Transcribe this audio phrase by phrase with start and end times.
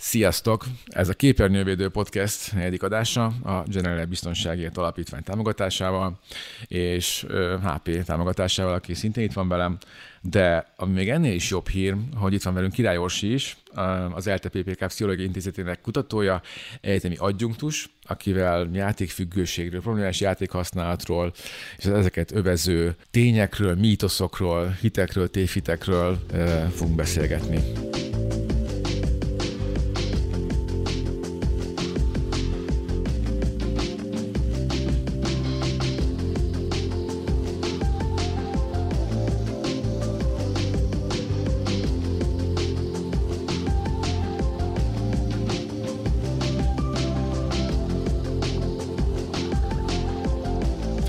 [0.00, 0.64] Sziasztok!
[0.86, 6.18] Ez a Képernyővédő Podcast negyedik adása a General Biztonságért Alapítvány támogatásával,
[6.66, 7.26] és
[7.62, 9.78] HP támogatásával, aki szintén itt van velem,
[10.20, 13.56] de ami még ennél is jobb hír, hogy itt van velünk Király Orsi is,
[14.14, 16.42] az LTPPK Pszichológiai Intézetének kutatója,
[16.80, 21.32] egyetemi adjunktus, akivel játékfüggőségről, problémás játékhasználatról,
[21.76, 26.18] és ezeket övező tényekről, mítoszokról, hitekről, tévhitekről
[26.74, 27.58] fogunk beszélgetni.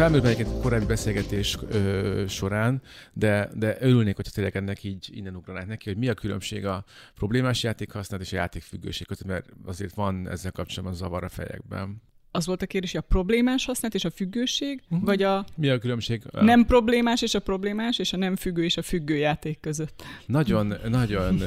[0.02, 2.82] Felmerült egyébként korábbi beszélgetés ö, során,
[3.14, 6.84] de, de örülnék, hogyha tényleg ennek így innen ugranák neki, hogy mi a különbség a
[7.16, 12.02] problémás játékhasználat és a játékfüggőség között, mert azért van ezzel kapcsolatban zavar a fejekben.
[12.32, 15.06] Az volt a kérdés, hogy a problémás használat és a függőség, uh-huh.
[15.06, 15.46] vagy a...
[15.56, 16.22] Mi a különbség?
[16.32, 20.04] Nem problémás és a problémás, és a nem függő és a függő játék között.
[20.26, 21.42] Nagyon, nagyon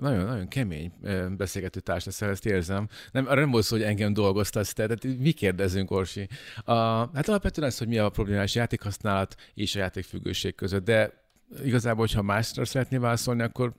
[0.00, 0.92] nagyon-nagyon kemény
[1.36, 2.88] beszélgető társ leszel, ezt érzem.
[3.12, 6.28] Nem, arra nem volt szó, hogy engem dolgoztasz, tehát mi kérdezünk, Orsi?
[6.64, 6.74] A,
[7.14, 11.12] hát alapvetően az, hogy mi a problémás játékhasználat és a játékfüggőség között, de
[11.64, 13.72] igazából, hogyha másra szeretnél válaszolni, akkor,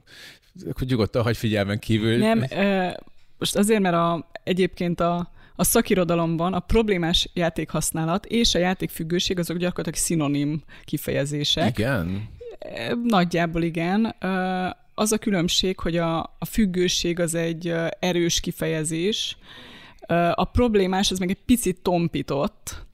[0.70, 2.18] akkor nyugodtan hagy figyelmen kívül.
[2.18, 2.46] Nem,
[3.38, 9.58] most azért, mert a, egyébként a, a szakirodalomban a problémás játékhasználat és a játékfüggőség azok
[9.58, 11.78] gyakorlatilag szinonim kifejezések.
[11.78, 12.30] Igen?
[13.04, 14.16] Nagyjából igen
[14.94, 19.38] az a különbség, hogy a, a függőség az egy erős kifejezés,
[20.34, 22.86] a problémás az meg egy picit tompított,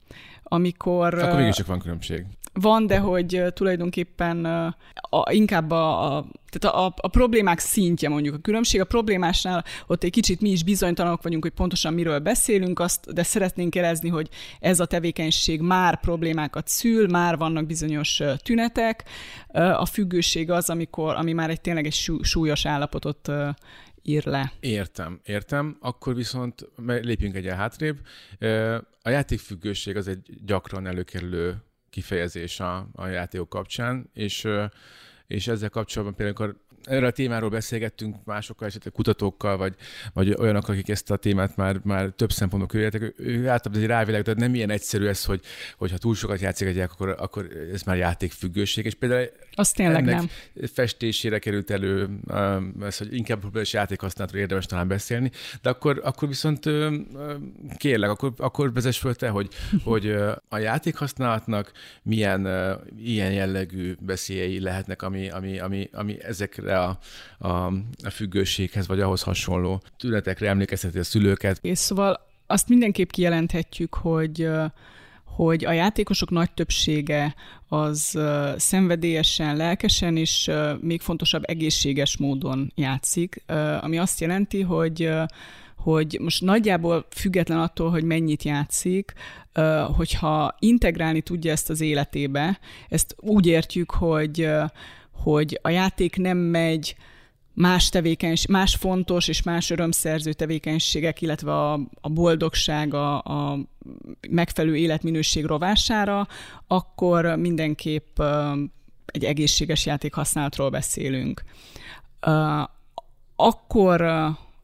[0.43, 1.13] amikor...
[1.13, 2.25] Akkor mégiscsak van különbség.
[2.53, 4.45] Van, de hogy tulajdonképpen
[4.93, 8.81] a, inkább a, a, tehát a, a problémák szintje mondjuk a különbség.
[8.81, 13.23] A problémásnál ott egy kicsit mi is bizonytalanok vagyunk, hogy pontosan miről beszélünk, azt, de
[13.23, 19.03] szeretnénk érezni, hogy ez a tevékenység már problémákat szül, már vannak bizonyos tünetek.
[19.53, 23.31] A függőség az, amikor, ami már egy tényleg egy súlyos állapotot
[24.03, 24.51] ír le.
[24.59, 25.77] Értem, értem.
[25.79, 27.97] Akkor viszont lépjünk egy hátrébb.
[29.01, 34.47] A játékfüggőség az egy gyakran előkerülő kifejezés a, a játékok kapcsán, és,
[35.27, 39.75] és ezzel kapcsolatban például, amikor erről a témáról beszélgettünk másokkal, esetleg kutatókkal, vagy,
[40.13, 44.39] vagy olyanok, akik ezt a témát már, már több szempontból körüljetek, ő általában rávilág, tehát
[44.39, 45.41] nem ilyen egyszerű ez, hogy,
[45.77, 50.03] hogy ha túl sokat játszik egy akkor, akkor ez már játékfüggőség, és például az tényleg
[50.03, 50.29] nem.
[50.73, 52.09] festésére került elő,
[52.81, 55.31] ez, hogy inkább problémás játékhasználatról érdemes talán beszélni,
[55.61, 56.69] de akkor, akkor viszont
[57.77, 59.47] kérlek, akkor, akkor vezess föl te, hogy,
[59.83, 60.15] hogy
[60.49, 61.71] a játékhasználatnak
[62.03, 62.47] milyen
[62.97, 66.99] ilyen jellegű veszélyei lehetnek, ami, ami, ami, ami ezekre a,
[67.37, 67.47] a,
[68.03, 71.59] a függőséghez, vagy ahhoz hasonló tünetekre emlékezteti a szülőket.
[71.61, 74.49] És szóval azt mindenképp kijelenthetjük, hogy
[75.35, 77.35] hogy a játékosok nagy többsége
[77.67, 78.19] az
[78.57, 83.43] szenvedélyesen, lelkesen és még fontosabb egészséges módon játszik,
[83.81, 85.09] ami azt jelenti, hogy
[85.75, 89.13] hogy most nagyjából független attól, hogy mennyit játszik,
[89.95, 92.59] hogyha integrálni tudja ezt az életébe,
[92.89, 94.49] ezt úgy értjük, hogy
[95.11, 96.95] hogy a játék nem megy
[97.53, 103.59] más tevékenység, más fontos és más örömszerző tevékenységek, illetve a, a boldogság, a, a
[104.29, 106.27] megfelelő életminőség rovására,
[106.67, 108.19] akkor mindenképp
[109.05, 111.43] egy egészséges játék használatról beszélünk.
[113.35, 114.01] Akkor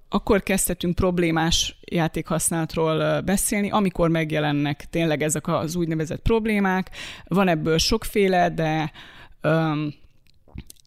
[0.10, 6.90] akkor kezdhetünk problémás játékhasználatról beszélni, amikor megjelennek tényleg ezek az úgynevezett problémák.
[7.26, 8.92] Van ebből sokféle, de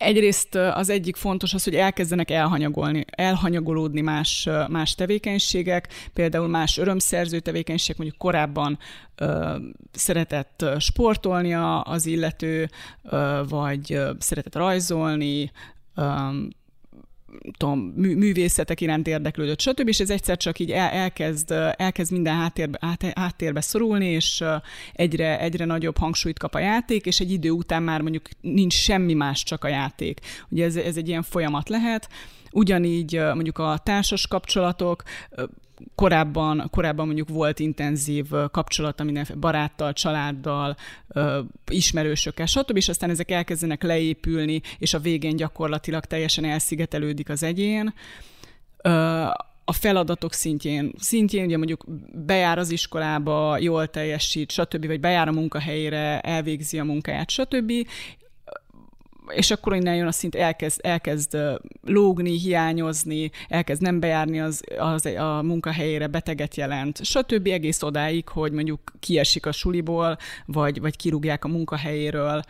[0.00, 7.40] Egyrészt az egyik fontos az, hogy elkezdenek elhanyagolni, elhanyagolódni más, más tevékenységek, például más örömszerző
[7.40, 8.78] tevékenységek, mondjuk korábban
[9.16, 9.56] ö,
[9.92, 12.70] szeretett sportolni az illető,
[13.02, 15.50] ö, vagy szeretett rajzolni,
[17.56, 19.88] tudom, mű, művészetek iránt érdeklődött, stb.
[19.88, 24.44] És ez egyszer csak így el, elkezd, elkezd minden háttérbe, át, háttérbe szorulni, és
[24.92, 29.15] egyre, egyre nagyobb hangsúlyt kap a játék, és egy idő után már mondjuk nincs semmi
[29.15, 30.21] más, csak a játék.
[30.48, 32.09] Ugye ez, ez egy ilyen folyamat lehet.
[32.53, 35.03] Ugyanígy mondjuk a társas kapcsolatok,
[35.94, 40.77] korábban, korábban mondjuk volt intenzív kapcsolata mindenféle baráttal, családdal,
[41.71, 42.77] ismerősökkel, stb.
[42.77, 47.94] És aztán ezek elkezdenek leépülni, és a végén gyakorlatilag teljesen elszigetelődik az egyén
[49.71, 55.32] a feladatok szintjén, szintjén ugye mondjuk bejár az iskolába, jól teljesít, stb., vagy bejár a
[55.32, 57.72] munkahelyére, elvégzi a munkáját, stb.,
[59.32, 61.36] és akkor innen jön a szint, elkezd, elkezd
[61.82, 67.47] lógni, hiányozni, elkezd nem bejárni az, az a munkahelyére, beteget jelent, stb.
[67.47, 70.16] egész odáig, hogy mondjuk kiesik a suliból,
[70.47, 72.42] vagy, vagy kirúgják a munkahelyéről.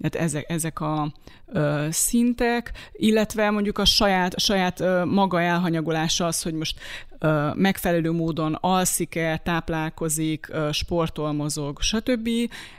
[0.00, 1.12] Tehát ezek, ezek a
[1.46, 6.78] ö, szintek, illetve mondjuk a saját, a saját ö, maga elhanyagolása az, hogy most
[7.18, 12.28] ö, megfelelő módon alszik-e, táplálkozik, ö, sportol, mozog, stb.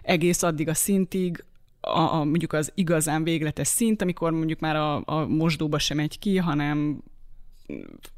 [0.02, 1.44] egész addig a szintig,
[1.82, 6.20] a, a, mondjuk az igazán végletes szint, amikor mondjuk már a, a mosdóba sem megy
[6.20, 7.04] ki, hanem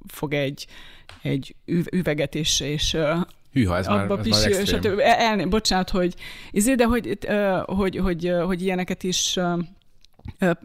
[0.07, 0.67] fog egy,
[1.21, 1.55] egy
[1.91, 2.97] üveget és, és
[3.51, 4.99] Hűha, ez már, ez már extrém.
[4.99, 6.15] El, el, bocsánat, hogy,
[6.51, 7.17] izé, de hogy,
[7.65, 9.39] hogy, hogy, hogy ilyeneket is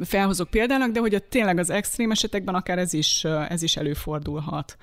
[0.04, 4.76] felhozok példának, de hogy a, tényleg az extrém esetekben akár ez is, ez is előfordulhat.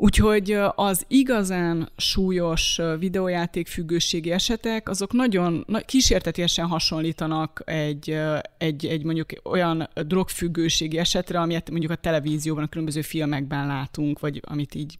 [0.00, 8.18] Úgyhogy az igazán súlyos videójáték függőségi esetek, azok nagyon kísértetiesen hasonlítanak egy,
[8.58, 14.40] egy, egy mondjuk olyan drogfüggőségi esetre, amit mondjuk a televízióban, a különböző filmekben látunk, vagy
[14.44, 14.96] amit így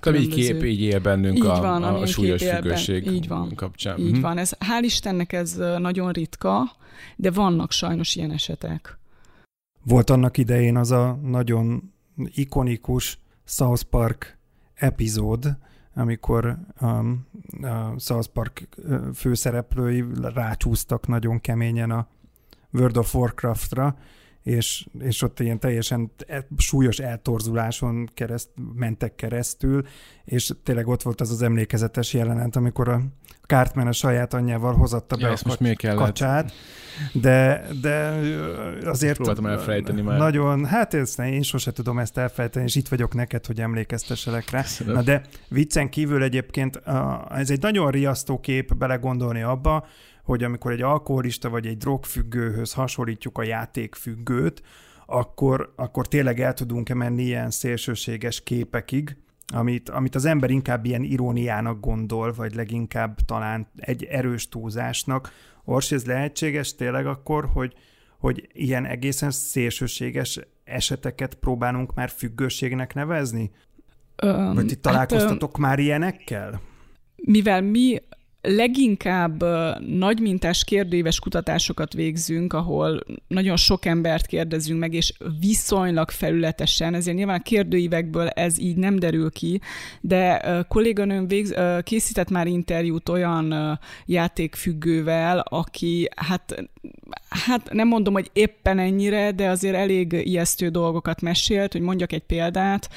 [0.00, 0.38] Különböző...
[0.38, 3.98] Így kép így él bennünk így a, van, a, a súlyos függőség így van, kapcsán.
[3.98, 4.38] Így mm van.
[4.38, 6.76] Ez, hál' Istennek ez nagyon ritka,
[7.16, 8.98] de vannak sajnos ilyen esetek.
[9.84, 11.92] Volt annak idején az a nagyon
[12.34, 13.18] ikonikus
[13.50, 14.38] South Park
[14.74, 15.56] epizód,
[15.94, 17.26] amikor um,
[17.62, 18.68] a South Park
[19.14, 20.04] főszereplői
[20.34, 22.08] rácsúsztak nagyon keményen a
[22.72, 23.96] World of Warcraftra,
[24.42, 29.86] és, és ott ilyen teljesen e, súlyos eltorzuláson kereszt, mentek keresztül,
[30.24, 33.02] és tényleg ott volt az az emlékezetes jelenet, amikor a
[33.46, 36.52] Cartman a saját anyjával hozatta be ja, a kacs, most kacsát,
[37.12, 38.20] de, de
[38.84, 40.18] azért Próbáltam elfelejteni már.
[40.18, 44.62] Nagyon, hát ezt én sose tudom ezt elfelejteni, és itt vagyok neked, hogy emlékeztesselek rá.
[44.62, 44.94] Köszönöm.
[44.94, 46.82] Na de viccen kívül egyébként
[47.30, 49.86] ez egy nagyon riasztó kép belegondolni abba,
[50.24, 54.62] hogy amikor egy alkoholista vagy egy drogfüggőhöz hasonlítjuk a játékfüggőt,
[55.06, 59.16] akkor, akkor tényleg el tudunk-e menni ilyen szélsőséges képekig,
[59.52, 65.32] amit, amit az ember inkább ilyen iróniának gondol, vagy leginkább talán egy erős túlzásnak.
[65.64, 67.74] Orsi, ez lehetséges tényleg akkor, hogy,
[68.18, 73.50] hogy ilyen egészen szélsőséges eseteket próbálunk már függőségnek nevezni?
[74.22, 76.60] Um, Vagy ti találkoztatok hát, már ilyenekkel?
[77.16, 78.02] Mivel mi
[78.42, 79.44] leginkább
[79.78, 87.38] nagymintás kérdőíves kutatásokat végzünk, ahol nagyon sok embert kérdezünk meg, és viszonylag felületesen, ezért nyilván
[87.38, 89.60] a kérdőívekből ez így nem derül ki,
[90.00, 96.70] de kolléganőm végz, készített már interjút olyan játékfüggővel, aki hát
[97.28, 102.22] hát nem mondom, hogy éppen ennyire, de azért elég ijesztő dolgokat mesélt, hogy mondjak egy
[102.22, 102.88] példát.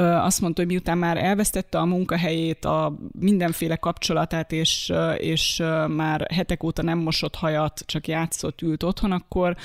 [0.00, 6.62] Azt mondta, hogy miután már elvesztette a munkahelyét, a mindenféle kapcsolatát, és, és már hetek
[6.62, 9.56] óta nem mosott hajat, csak játszott, ült otthon, akkor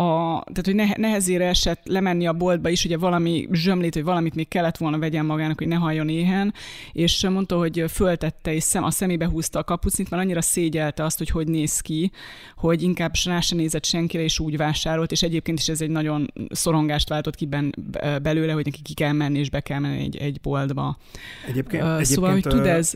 [0.00, 4.34] a, tehát, hogy ne, nehezére esett lemenni a boltba is, ugye valami zsömlét, vagy valamit
[4.34, 6.54] még kellett volna vegyen magának, hogy ne halljon éhen,
[6.92, 11.18] és mondta, hogy föltette, és szem, a szemébe húzta a kapucnit, mert annyira szégyelte azt,
[11.18, 12.10] hogy hogy néz ki,
[12.56, 16.32] hogy inkább rá se nézett senkire, és úgy vásárolt, és egyébként is ez egy nagyon
[16.50, 17.74] szorongást váltott ki ben,
[18.22, 20.98] belőle, hogy neki ki kell menni, és be kell menni egy, egy boltba.
[21.46, 22.94] Egyébként, uh, egyébként szóval, hogy tud ez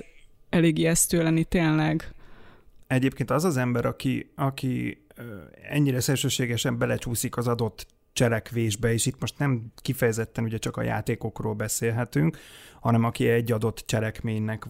[0.51, 2.15] elég ijesztő lenni tényleg.
[2.87, 5.04] Egyébként az az ember, aki, aki
[5.71, 11.55] ennyire szélsőségesen belecsúszik az adott cselekvésbe, és itt most nem kifejezetten ugye csak a játékokról
[11.55, 12.39] beszélhetünk,
[12.81, 14.67] hanem aki egy adott cselekménynek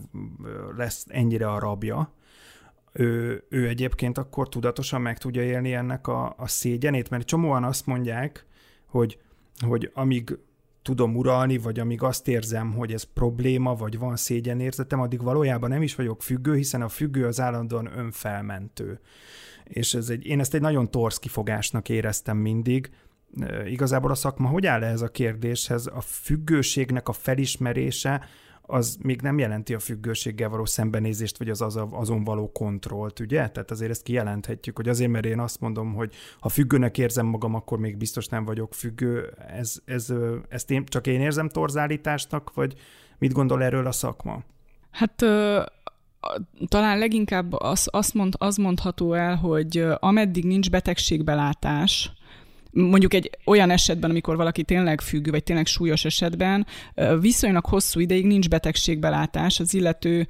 [0.76, 2.12] lesz ennyire a rabja,
[2.92, 7.86] ő, ő egyébként akkor tudatosan meg tudja élni ennek a, a szégyenét, mert csomóan azt
[7.86, 8.46] mondják,
[8.86, 9.18] hogy,
[9.66, 10.38] hogy amíg
[10.82, 15.82] tudom uralni, vagy amíg azt érzem, hogy ez probléma, vagy van szégyenérzetem, addig valójában nem
[15.82, 19.00] is vagyok függő, hiszen a függő az állandóan önfelmentő
[19.64, 22.90] és ez egy, én ezt egy nagyon torsz kifogásnak éreztem mindig.
[23.66, 25.86] Igazából a szakma hogy áll ez a kérdéshez?
[25.86, 28.24] A függőségnek a felismerése
[28.66, 33.48] az még nem jelenti a függőséggel való szembenézést, vagy az, az azon való kontrollt, ugye?
[33.48, 37.54] Tehát azért ezt kijelenthetjük, hogy azért, mert én azt mondom, hogy ha függőnek érzem magam,
[37.54, 39.32] akkor még biztos nem vagyok függő.
[39.48, 40.12] Ez, ez,
[40.48, 42.74] ezt én, csak én érzem torzálításnak, vagy
[43.18, 44.42] mit gondol erről a szakma?
[44.90, 45.24] Hát
[46.68, 52.12] talán leginkább az, azt mond, az mondható el, hogy ameddig nincs betegségbelátás,
[52.70, 56.66] mondjuk egy olyan esetben, amikor valaki tényleg függ, vagy tényleg súlyos esetben,
[57.20, 60.26] viszonylag hosszú ideig nincs betegségbelátás, az illető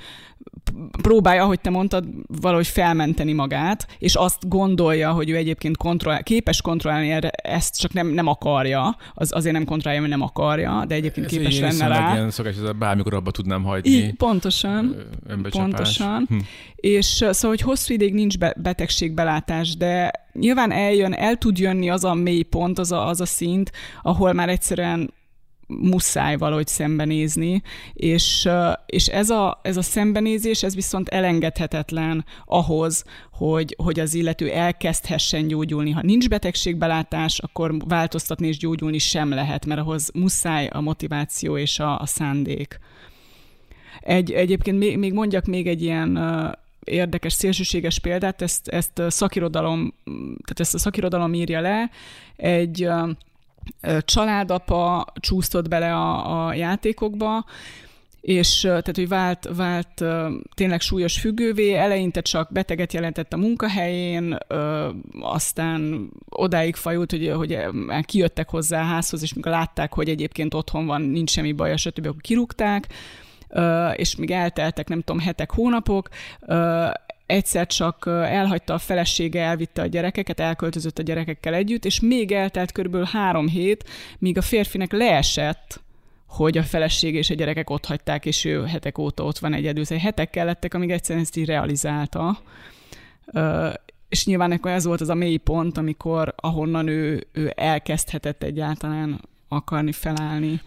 [1.03, 2.05] próbálja, ahogy te mondtad,
[2.41, 7.93] valahogy felmenteni magát, és azt gondolja, hogy ő egyébként kontroll, képes kontrollálni erre, ezt csak
[7.93, 11.87] nem, nem akarja, az, azért nem kontrollálja, mert nem akarja, de egyébként Ez képes lenne
[11.89, 12.13] rá.
[12.13, 13.91] Ilyen szokás, ez bármikor abba tudnám hagyni.
[13.91, 14.97] Így, pontosan,
[15.51, 16.27] pontosan.
[16.29, 16.39] Hm.
[16.77, 22.05] És szóval, hogy hosszú ideig nincs be, betegségbelátás, de nyilván eljön, el tud jönni az
[22.05, 25.11] a mély pont, az a, az a szint, ahol már egyszerűen
[25.67, 28.49] muszáj valahogy szembenézni, és,
[28.87, 35.47] és ez, a, ez a szembenézés, ez viszont elengedhetetlen ahhoz, hogy, hogy az illető elkezdhessen
[35.47, 35.91] gyógyulni.
[35.91, 41.79] Ha nincs betegségbelátás, akkor változtatni és gyógyulni sem lehet, mert ahhoz muszáj a motiváció és
[41.79, 42.79] a, a szándék.
[44.01, 46.19] Egy, egyébként még, még mondjak még egy ilyen
[46.85, 49.95] érdekes, szélsőséges példát, ezt, ezt szakirodalom,
[50.45, 51.91] tehát ezt a szakirodalom írja le,
[52.37, 52.89] egy
[54.01, 57.45] családapa csúsztott bele a, a játékokba,
[58.25, 60.05] és tehát, hogy vált, vált
[60.55, 64.39] tényleg súlyos függővé, eleinte csak beteget jelentett a munkahelyén,
[65.21, 70.55] aztán odáig fajult, hogy, hogy már kijöttek hozzá a házhoz, és mikor látták, hogy egyébként
[70.55, 72.87] otthon van, nincs semmi baj, stb., akkor kirúgták,
[73.95, 76.09] és még elteltek, nem tudom, hetek, hónapok,
[77.27, 82.73] egyszer csak elhagyta a felesége, elvitte a gyerekeket, elköltözött a gyerekekkel együtt, és még eltelt
[82.73, 83.89] körülbelül három hét,
[84.19, 85.83] míg a férfinek leesett,
[86.27, 89.85] hogy a feleség és a gyerekek ott hagyták, és ő hetek óta ott van egyedül.
[89.85, 92.39] Szóval hetek kellettek, amíg egyszerűen ezt így realizálta.
[94.09, 99.21] És nyilván akkor ez volt az a mély pont, amikor ahonnan ő, ő elkezdhetett egyáltalán
[99.49, 100.61] akarni felállni.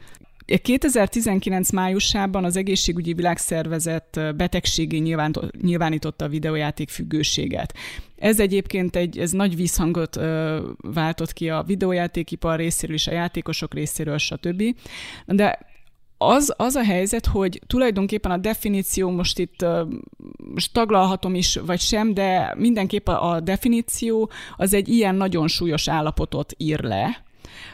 [0.55, 4.97] 2019 májusában az Egészségügyi Világszervezet betegségé
[5.61, 7.73] nyilvánította a videójáték függőséget.
[8.15, 13.73] Ez egyébként egy ez nagy visszhangot ö, váltott ki a videójátékipar részéről és a játékosok
[13.73, 14.63] részéről, stb.
[15.25, 15.59] De
[16.17, 19.65] az, az a helyzet, hogy tulajdonképpen a definíció most itt
[20.53, 25.89] most taglalhatom is, vagy sem, de mindenképp a, a definíció az egy ilyen nagyon súlyos
[25.89, 27.25] állapotot ír le,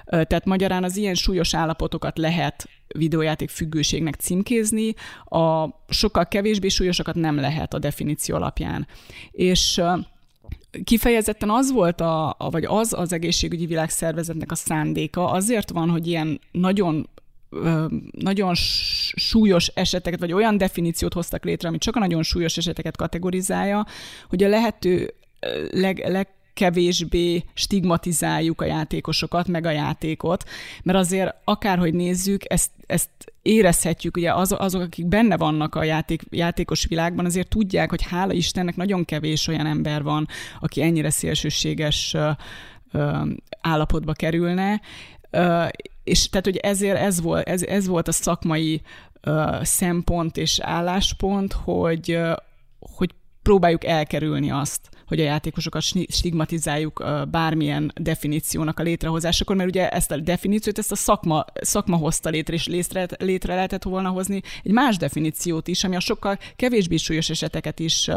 [0.06, 4.94] tehát magyarán az ilyen súlyos állapotokat lehet videójáték függőségnek címkézni,
[5.26, 8.88] a sokkal kevésbé súlyosokat nem lehet a definíció alapján.
[9.32, 9.82] És
[10.84, 16.40] kifejezetten az volt, a, vagy az az egészségügyi világszervezetnek a szándéka, azért van, hogy ilyen
[16.52, 17.10] nagyon
[18.12, 18.52] nagyon
[19.16, 23.86] súlyos eseteket, vagy olyan definíciót hoztak létre, ami csak a nagyon súlyos eseteket kategorizálja,
[24.30, 25.14] hogy a lehető
[25.72, 30.44] leg, leg kevésbé stigmatizáljuk a játékosokat, meg a játékot,
[30.84, 33.10] mert azért akárhogy nézzük, ezt, ezt
[33.42, 38.34] érezhetjük, ugye az, azok, akik benne vannak a játék, játékos világban, azért tudják, hogy hála
[38.34, 40.28] Istennek nagyon kevés olyan ember van,
[40.60, 42.30] aki ennyire szélsőséges ö,
[42.92, 43.26] ö,
[43.62, 44.82] állapotba kerülne,
[45.30, 45.66] ö,
[46.04, 48.82] és tehát, hogy ezért ez volt, ez, ez volt a szakmai
[49.22, 52.20] ö, szempont és álláspont, hogy,
[52.80, 60.12] hogy próbáljuk elkerülni azt, hogy a játékosokat stigmatizáljuk bármilyen definíciónak a létrehozásakor, mert ugye ezt
[60.12, 64.72] a definíciót, ezt a szakma, szakma hozta létre, és létre, létre lehetett volna hozni egy
[64.72, 68.10] más definíciót is, ami a sokkal kevésbé súlyos eseteket is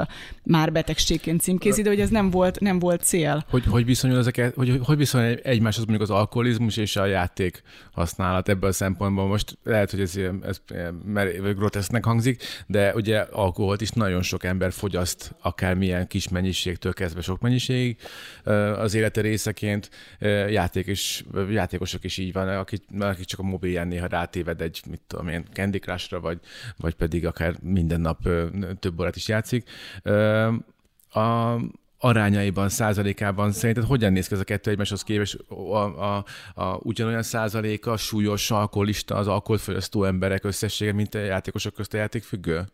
[0.43, 3.45] már betegségként címkézi, de hogy ez nem volt, nem volt cél.
[3.51, 7.63] Hogy, hogy viszonyul ezeket, hogy, hogy viszonyul egymáshoz mondjuk az alkoholizmus és a játék
[7.93, 9.27] használat ebből a szempontból.
[9.27, 14.73] Most lehet, hogy ez, ez, ez grotesznek hangzik, de ugye alkoholt is nagyon sok ember
[14.73, 17.99] fogyaszt, akármilyen kis mennyiség mennyiségtől kezdve sok mennyiségig
[18.77, 19.91] az élete részeként.
[20.49, 25.01] Játék is, játékosok is így van, akik, akik csak a mobilján néha rátéved egy, mit
[25.07, 26.39] tudom én, Candy Crush-ra, vagy,
[26.77, 28.29] vagy pedig akár minden nap
[28.79, 29.69] több órát is játszik.
[31.11, 31.55] A,
[31.99, 35.35] arányaiban, százalékában szerinted hogyan néz ki ez a kettő egymáshoz képest?
[35.49, 41.95] A, a, a, ugyanolyan százaléka súlyos alkoholista az alkoholfogyasztó emberek összessége, mint a játékosok közt
[41.95, 42.65] a játékfüggő?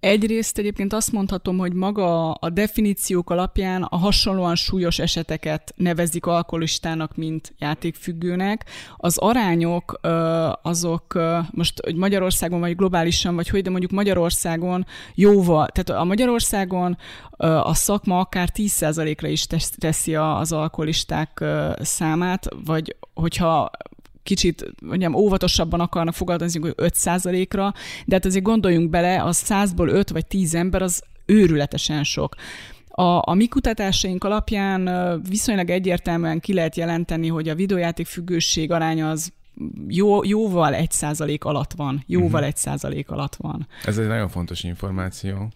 [0.00, 7.16] Egyrészt egyébként azt mondhatom, hogy maga a definíciók alapján a hasonlóan súlyos eseteket nevezik alkoholistának,
[7.16, 8.64] mint játékfüggőnek.
[8.96, 10.00] Az arányok
[10.62, 11.18] azok
[11.50, 16.96] most, hogy Magyarországon vagy globálisan, vagy hogy, de mondjuk Magyarországon jóval, tehát a Magyarországon
[17.62, 21.44] a szakma akár 10%-ra is teszi az alkoholisták
[21.78, 23.70] számát, vagy hogyha
[24.28, 27.72] kicsit mondjam, óvatosabban akarnak fogalmazni, hogy 5%-ra,
[28.06, 32.34] de hát azért gondoljunk bele, az 100-ból 5 vagy 10 ember az őrületesen sok.
[32.88, 34.90] A, a mi kutatásaink alapján
[35.28, 39.32] viszonylag egyértelműen ki lehet jelenteni, hogy a videójáték függőség aránya az
[39.88, 42.02] jó, jóval egy százalék alatt van.
[42.06, 42.46] Jóval uh-huh.
[42.46, 43.66] egy százalék alatt van.
[43.84, 45.48] Ez egy nagyon fontos információ.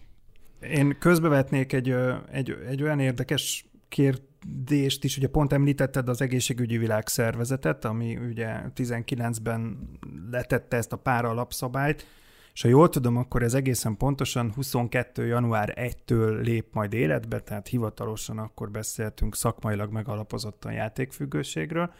[0.73, 1.95] Én közbevetnék egy,
[2.31, 8.61] egy, egy olyan érdekes kért, kérdést is, ugye pont említetted az egészségügyi világszervezetet, ami ugye
[8.75, 9.89] 19-ben
[10.31, 12.05] letette ezt a pár alapszabályt,
[12.53, 15.25] és ha jól tudom, akkor ez egészen pontosan 22.
[15.25, 21.93] január 1-től lép majd életbe, tehát hivatalosan akkor beszéltünk szakmailag megalapozottan játékfüggőségről,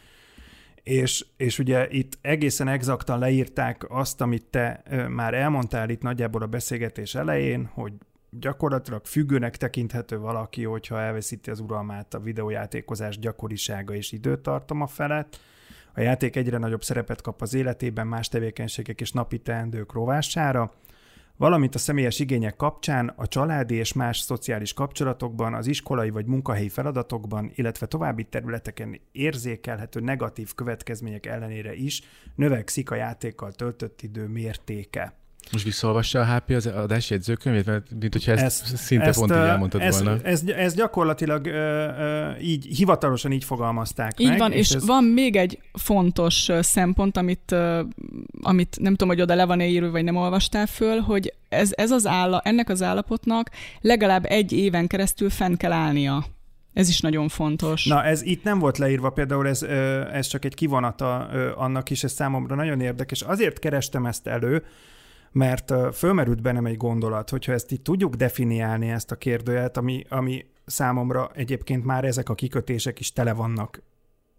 [0.84, 6.48] és, és ugye itt egészen exaktan leírták azt, amit te már elmondtál itt nagyjából a
[6.48, 7.94] beszélgetés elején, hogy
[8.40, 15.40] gyakorlatilag függőnek tekinthető valaki, hogyha elveszíti az uralmát a videójátékozás gyakorisága és időtartama felett,
[15.96, 20.74] a játék egyre nagyobb szerepet kap az életében más tevékenységek és napi teendők rovására,
[21.38, 26.70] valamint a személyes igények kapcsán, a családi és más szociális kapcsolatokban, az iskolai vagy munkahelyi
[26.70, 32.02] feladatokban, illetve további területeken érzékelhető negatív következmények ellenére is
[32.36, 35.23] növekszik a játékkal töltött idő mértéke.
[35.52, 39.32] Most visszaolvassa a HP az adás jegyzőkönyvét, mert mint hogyha ezt, ezt szinte ezt, pont
[39.32, 40.22] így elmondtad ez, volna.
[40.24, 44.38] Ez, ez gyakorlatilag ö, ö, így, hivatalosan így fogalmazták így meg.
[44.38, 44.86] van, és, és ez...
[44.86, 47.56] van még egy fontos szempont, amit,
[48.42, 51.92] amit nem tudom, hogy oda le van írva, vagy nem olvastál föl, hogy ez, ez
[51.92, 53.50] az álla, ennek az állapotnak
[53.82, 56.26] legalább egy éven keresztül fenn kell állnia.
[56.74, 57.86] Ez is nagyon fontos.
[57.86, 59.62] Na, ez itt nem volt leírva, például ez,
[60.14, 61.18] ez csak egy kivonata
[61.56, 63.22] annak is, ez számomra nagyon érdekes.
[63.22, 64.64] Azért kerestem ezt elő,
[65.34, 70.46] mert fölmerült bennem egy gondolat, hogyha ezt így tudjuk definiálni, ezt a kérdőjelet, ami, ami
[70.66, 73.82] számomra egyébként már ezek a kikötések is tele vannak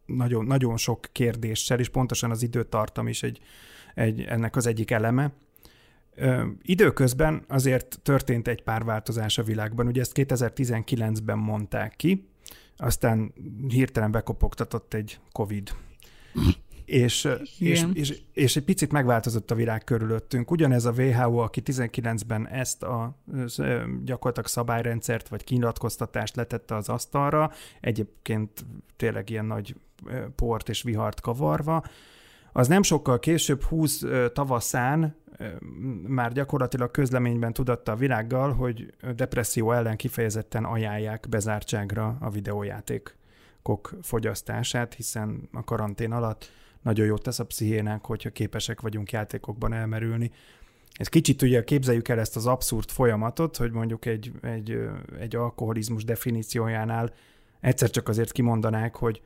[0.06, 3.40] nagyon, nagyon sok kérdéssel, és pontosan az időtartam is egy,
[3.94, 5.32] egy, ennek az egyik eleme.
[6.14, 12.28] Ö, időközben azért történt egy pár változás a világban, ugye ezt 2019-ben mondták ki,
[12.76, 13.32] aztán
[13.68, 15.70] hirtelen bekopogtatott egy COVID
[16.84, 20.50] és, és, és, és egy picit megváltozott a világ körülöttünk.
[20.50, 23.18] Ugyanez a WHO, aki 19-ben ezt a
[24.04, 28.64] gyakorlatilag szabályrendszert vagy kinyilatkoztatást letette az asztalra, egyébként
[28.96, 29.76] tényleg ilyen nagy
[30.36, 31.84] port és vihart kavarva,
[32.56, 35.16] az nem sokkal később, 20 tavaszán
[36.06, 44.94] már gyakorlatilag közleményben tudatta a világgal, hogy depresszió ellen kifejezetten ajánlják bezártságra a videójátékok fogyasztását,
[44.94, 46.50] hiszen a karantén alatt
[46.84, 50.30] nagyon jót tesz a pszichének, hogyha képesek vagyunk játékokban elmerülni.
[50.92, 54.78] Ez kicsit ugye képzeljük el ezt az abszurd folyamatot, hogy mondjuk egy, egy,
[55.18, 57.12] egy alkoholizmus definíciójánál
[57.60, 59.22] egyszer csak azért kimondanák, hogy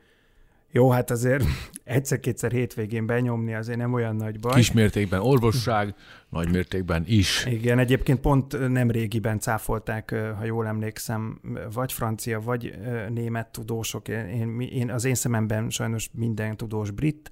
[0.71, 1.43] jó, hát azért
[1.83, 4.53] egyszer-kétszer hétvégén benyomni azért nem olyan nagy baj.
[4.53, 5.95] Kismértékben orvosság,
[6.29, 7.45] nagy mértékben is.
[7.45, 11.41] Igen, egyébként pont nem régiben cáfolták, ha jól emlékszem,
[11.73, 12.77] vagy francia, vagy
[13.09, 14.07] német tudósok.
[14.07, 17.31] Én, én, az én szememben sajnos minden tudós brit,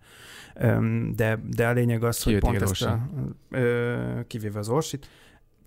[1.15, 3.07] de, de a lényeg az, hogy pont ezt a,
[4.27, 5.09] kivéve az orsit,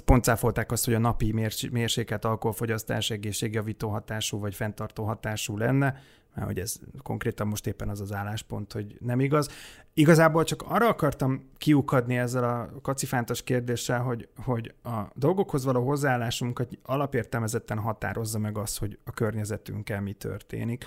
[0.05, 1.33] pont cáfolták azt, hogy a napi
[1.71, 6.01] mérsékelt alkoholfogyasztás egészségjavító hatású vagy fenntartó hatású lenne,
[6.35, 9.49] mert hogy ez konkrétan most éppen az az álláspont, hogy nem igaz.
[9.95, 16.79] Igazából csak arra akartam kiukadni ezzel a kacifántos kérdéssel, hogy, hogy a dolgokhoz való hozzáállásunkat
[16.83, 20.87] alapértelmezetten határozza meg az, hogy a környezetünkkel mi történik.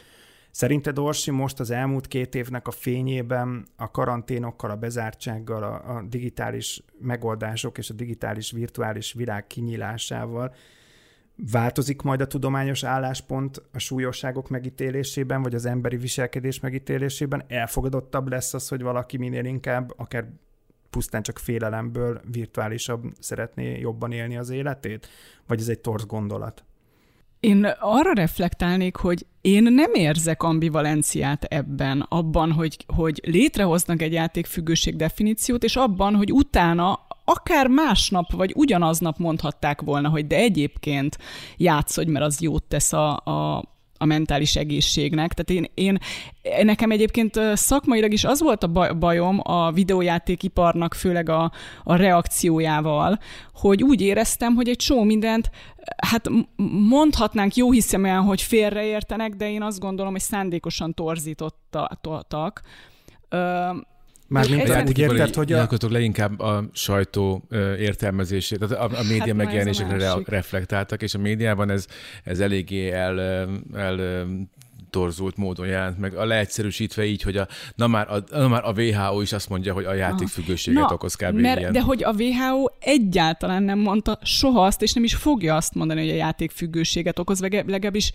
[0.51, 6.01] Szerinted Orsi most az elmúlt két évnek a fényében a karanténokkal, a bezártsággal, a, a
[6.01, 10.53] digitális megoldások és a digitális virtuális világ kinyílásával
[11.51, 17.43] Változik majd a tudományos álláspont a súlyosságok megítélésében, vagy az emberi viselkedés megítélésében?
[17.47, 20.27] Elfogadottabb lesz az, hogy valaki minél inkább, akár
[20.89, 25.07] pusztán csak félelemből virtuálisabb szeretné jobban élni az életét?
[25.47, 26.63] Vagy ez egy torz gondolat?
[27.39, 34.95] Én arra reflektálnék, hogy én nem érzek ambivalenciát ebben, abban, hogy, hogy létrehoznak egy játékfüggőség
[34.95, 41.17] definíciót, és abban, hogy utána akár másnap, vagy ugyanaznap mondhatták volna, hogy de egyébként
[41.57, 43.63] játszodj, mert az jót tesz a, a,
[43.97, 45.33] a mentális egészségnek.
[45.33, 45.99] Tehát én, én,
[46.65, 51.51] nekem egyébként szakmailag is az volt a bajom a videójátékiparnak, főleg a,
[51.83, 53.19] a reakciójával,
[53.53, 55.49] hogy úgy éreztem, hogy egy csó mindent,
[56.07, 56.29] hát
[56.89, 62.61] mondhatnánk jó hiszeműen, hogy félreértenek, de én azt gondolom, hogy szándékosan torzítottak.
[64.33, 65.67] Mármint úgy érted, hogy a...
[65.89, 67.43] leginkább a sajtó
[67.79, 71.87] értelmezését, tehát a, a média hát megjelenésekre re, reflektáltak, és a médiában ez,
[72.23, 73.19] ez eléggé el,
[73.73, 74.25] el
[74.89, 78.71] torzult módon jelent meg, a leegyszerűsítve így, hogy a, na, már a, na már a
[78.71, 81.39] WHO is azt mondja, hogy a játékfüggőséget na, okoz kb.
[81.39, 81.71] Mert, ilyen.
[81.71, 86.01] De hogy a WHO egyáltalán nem mondta soha azt, és nem is fogja azt mondani,
[86.01, 88.11] hogy a játékfüggőséget okoz, legalábbis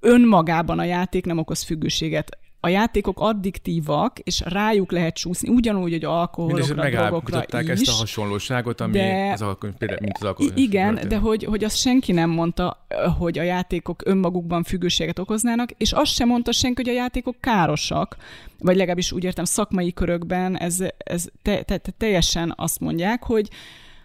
[0.00, 6.04] önmagában a játék nem okoz függőséget a játékok addiktívak, és rájuk lehet csúszni, ugyanúgy, hogy
[6.04, 7.68] alkoholokra, drogokra is.
[7.68, 10.52] ezt a hasonlóságot, ami de, az alkohol, például, mint az alkohol.
[10.54, 12.86] Igen, de hogy, hogy azt senki nem mondta,
[13.18, 18.16] hogy a játékok önmagukban függőséget okoznának, és azt sem mondta senki, hogy a játékok károsak,
[18.58, 23.48] vagy legalábbis úgy értem szakmai körökben ez, ez te, te, te, teljesen azt mondják, hogy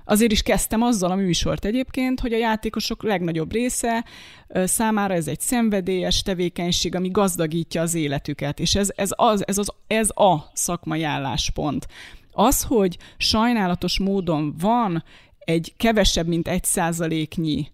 [0.05, 4.05] Azért is kezdtem azzal a műsort egyébként, hogy a játékosok legnagyobb része
[4.53, 9.71] számára ez egy szenvedélyes tevékenység, ami gazdagítja az életüket, és ez, ez, az, ez, az,
[9.87, 11.87] ez a szakmai álláspont.
[12.31, 15.03] Az, hogy sajnálatos módon van
[15.39, 17.67] egy kevesebb, mint egy százaléknyi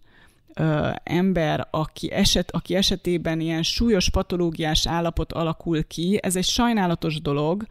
[0.53, 7.21] ö, ember, aki, eset, aki esetében ilyen súlyos patológiás állapot alakul ki, ez egy sajnálatos
[7.21, 7.65] dolog,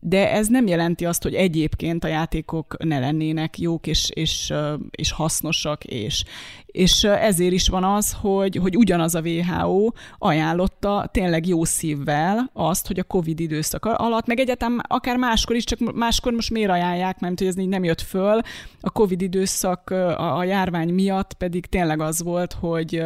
[0.00, 4.52] de ez nem jelenti azt, hogy egyébként a játékok ne lennének jók és, és,
[4.90, 6.24] és hasznosak, és,
[6.66, 12.86] és ezért is van az, hogy, hogy ugyanaz a WHO ajánlotta tényleg jó szívvel azt,
[12.86, 17.20] hogy a COVID időszak alatt, meg egyetem akár máskor is, csak máskor most miért ajánlják,
[17.20, 18.40] mert hogy ez így nem jött föl,
[18.80, 23.02] a COVID időszak a, a járvány miatt pedig tényleg az volt, hogy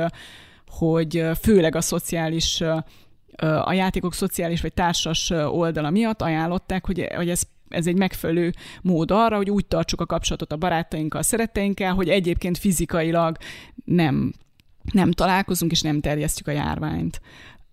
[0.70, 2.62] hogy főleg a szociális
[3.64, 9.10] a játékok szociális vagy társas oldala miatt ajánlották, hogy, hogy ez ez egy megfelelő mód
[9.10, 13.36] arra, hogy úgy tartsuk a kapcsolatot a barátainkkal, a szeretteinkkel, hogy egyébként fizikailag
[13.84, 14.32] nem,
[14.92, 17.20] nem találkozunk és nem terjesztjük a járványt.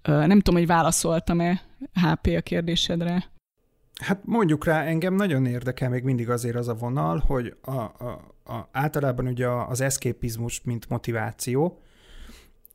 [0.04, 1.62] Nem tudom, hogy válaszoltam-e
[1.94, 3.32] HP a kérdésedre.
[4.02, 8.34] Hát mondjuk rá, engem nagyon érdekel még mindig azért az a vonal, hogy a, a,
[8.46, 11.82] a, általában ugye az eszképizmus, mint motiváció,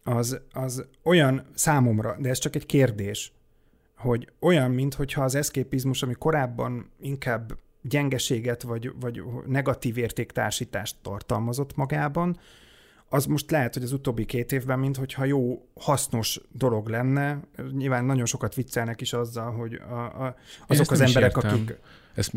[0.05, 3.33] az, az olyan számomra, de ez csak egy kérdés,
[3.97, 12.39] hogy olyan, mintha az eszképizmus, ami korábban inkább gyengeséget vagy, vagy negatív értéktársítást tartalmazott magában,
[13.09, 17.41] az most lehet, hogy az utóbbi két évben, mintha jó, hasznos dolog lenne.
[17.73, 20.37] Nyilván nagyon sokat viccelnek is azzal, hogy a, a,
[20.67, 21.51] azok az emberek, értem.
[21.51, 21.79] akik
[22.15, 22.29] ez,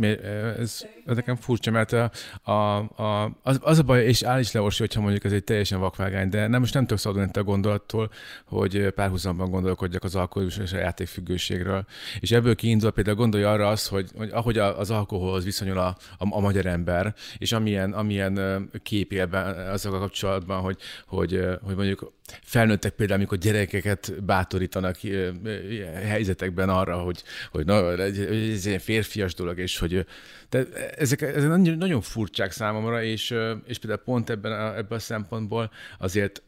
[0.59, 2.11] ez, ez nekem furcsa, mert a,
[2.43, 5.43] a, a, az, az a baj, és áll is le, Orsi, hogyha mondjuk ez egy
[5.43, 8.11] teljesen vakvágány, de nem, most nem tudok szabadulni a gondolattól,
[8.45, 11.85] hogy párhuzamban gondolkodjak az alkoholizmus és a játékfüggőségről.
[12.19, 16.27] És ebből kiindul például gondolj arra az, hogy, hogy ahogy az alkoholhoz viszonyul a, a,
[16.29, 19.29] a magyar ember, és amilyen, amilyen kép él
[19.71, 24.97] azokkal kapcsolatban, hogy, hogy, hogy mondjuk felnőttek például, amikor gyerekeket bátorítanak
[26.03, 30.05] helyzetekben arra, hogy, hogy na, ez egy férfias dolog, és hogy
[30.49, 35.71] de ezek, ezek nagyon, furcsák számomra, és, és például pont ebben a, ebben a szempontból
[35.99, 36.43] azért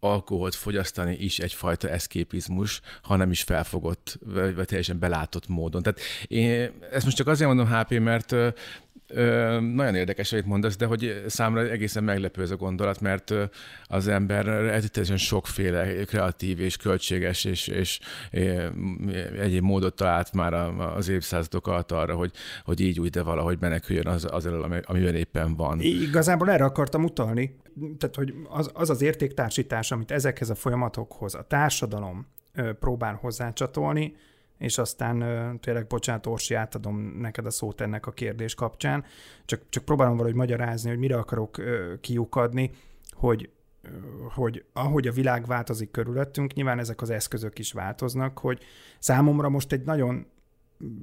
[0.00, 4.18] alkoholt fogyasztani is egyfajta eszképizmus, ha nem is felfogott,
[4.54, 5.82] vagy teljesen belátott módon.
[5.82, 8.34] Tehát én ezt most csak azért mondom, HP, mert
[9.12, 13.34] Ö, nagyon érdekes, amit mondasz, de hogy számra egészen meglepő ez a gondolat, mert
[13.84, 18.00] az ember rettetesen sokféle kreatív és költséges és, és
[19.38, 20.54] egyéb módot talált már
[20.96, 22.32] az évszázadok alatt arra, hogy,
[22.64, 25.80] hogy így úgy, de valahogy meneküljön az, az elől, amiben éppen van.
[25.80, 27.56] Igazából erre akartam utalni,
[27.98, 32.26] tehát hogy az az, az értéktársítás, amit ezekhez a folyamatokhoz a társadalom
[32.80, 34.14] próbál hozzácsatolni,
[34.60, 35.18] és aztán
[35.60, 39.04] tényleg, bocsánat, Orsi, átadom neked a szót ennek a kérdés kapcsán,
[39.44, 41.62] csak, csak próbálom valahogy magyarázni, hogy mire akarok
[42.00, 42.70] kiukadni,
[43.10, 43.50] hogy
[44.34, 48.62] hogy ahogy a világ változik körülöttünk, nyilván ezek az eszközök is változnak, hogy
[48.98, 50.26] számomra most egy nagyon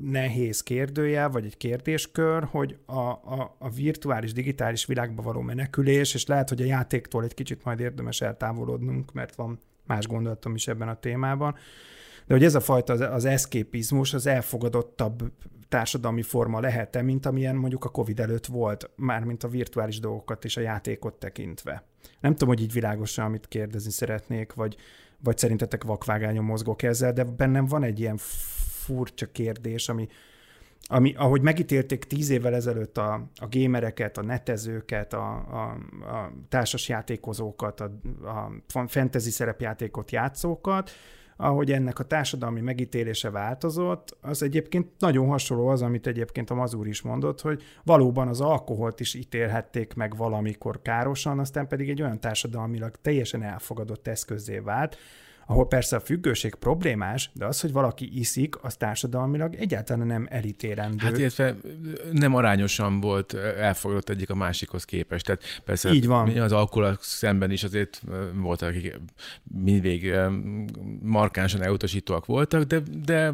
[0.01, 6.25] nehéz kérdője, vagy egy kérdéskör, hogy a, a, a virtuális, digitális világba való menekülés, és
[6.25, 10.87] lehet, hogy a játéktól egy kicsit majd érdemes eltávolodnunk, mert van más gondolatom is ebben
[10.87, 11.55] a témában,
[12.27, 15.31] de hogy ez a fajta az, az eszképizmus az elfogadottabb
[15.69, 20.57] társadalmi forma lehet-e, mint amilyen mondjuk a Covid előtt volt, mármint a virtuális dolgokat és
[20.57, 21.83] a játékot tekintve.
[22.19, 24.75] Nem tudom, hogy így világosan, amit kérdezni szeretnék, vagy,
[25.23, 30.07] vagy szerintetek vakvágányon mozgok ezzel, de bennem van egy ilyen furcsa kérdés, ami,
[30.89, 35.61] ami, ahogy megítélték tíz évvel ezelőtt a, a gémereket, a netezőket, a, a,
[36.15, 37.91] a társasjátékozókat, a,
[38.73, 40.91] a fantasy szerepjátékot játszókat,
[41.37, 46.87] ahogy ennek a társadalmi megítélése változott, az egyébként nagyon hasonló az, amit egyébként a Mazur
[46.87, 52.19] is mondott, hogy valóban az alkoholt is ítélhették meg valamikor károsan, aztán pedig egy olyan
[52.19, 54.97] társadalmilag teljesen elfogadott eszközé vált,
[55.49, 61.05] ahol persze a függőség problémás, de az, hogy valaki iszik, az társadalmilag egyáltalán nem elítélendő.
[61.05, 61.55] Hát illetve
[62.11, 65.25] nem arányosan volt elfogadott egyik a másikhoz képest.
[65.25, 66.37] Tehát persze Így van.
[66.37, 68.01] az alkohol szemben is azért
[68.33, 68.99] voltak, akik
[69.43, 70.13] mindig
[71.01, 73.33] markánsan elutasítóak voltak, de, de,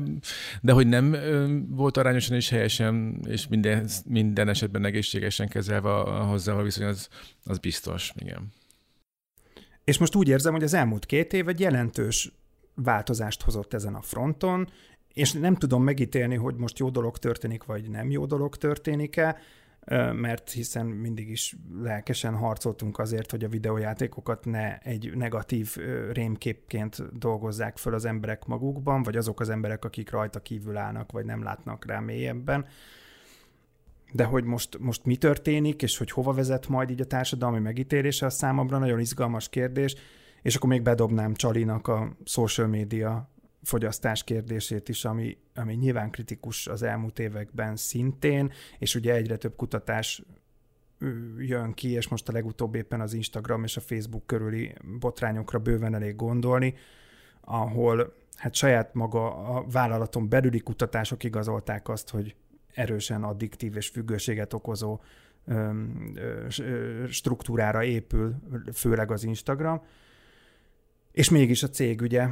[0.61, 1.15] de hogy nem
[1.69, 7.07] volt arányosan és helyesen, és minden, minden esetben egészségesen kezelve a hozzá a viszony, az,
[7.45, 8.51] az biztos, igen.
[9.83, 12.31] És most úgy érzem, hogy az elmúlt két év egy jelentős
[12.75, 14.69] változást hozott ezen a fronton,
[15.13, 19.37] és nem tudom megítélni, hogy most jó dolog történik, vagy nem jó dolog történik-e,
[20.13, 25.75] mert hiszen mindig is lelkesen harcoltunk azért, hogy a videójátékokat ne egy negatív
[26.11, 31.25] rémképként dolgozzák föl az emberek magukban, vagy azok az emberek, akik rajta kívül állnak, vagy
[31.25, 32.65] nem látnak rá mélyebben.
[34.13, 38.25] De hogy most, most mi történik, és hogy hova vezet majd így a társadalmi megítélése,
[38.25, 39.95] a számomra nagyon izgalmas kérdés,
[40.41, 43.29] és akkor még bedobnám Csalinak a social media
[43.63, 49.55] fogyasztás kérdését is, ami, ami nyilván kritikus az elmúlt években szintén, és ugye egyre több
[49.55, 50.23] kutatás
[51.37, 55.95] jön ki, és most a legutóbb éppen az Instagram és a Facebook körüli botrányokra bőven
[55.95, 56.73] elég gondolni,
[57.41, 62.35] ahol hát saját maga a vállalaton belüli kutatások igazolták azt, hogy
[62.73, 64.99] erősen addiktív és függőséget okozó
[67.09, 68.35] struktúrára épül,
[68.73, 69.81] főleg az Instagram.
[71.11, 72.27] És mégis a cég ugye,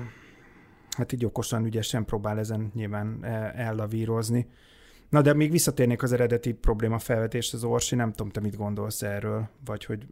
[0.97, 4.47] hát így okosan, ügyesen próbál ezen nyilván e, ellavírozni.
[5.10, 9.01] Na de még visszatérnék az eredeti probléma felvetést az Orsi, nem tudom, te mit gondolsz
[9.01, 10.06] erről, vagy hogy...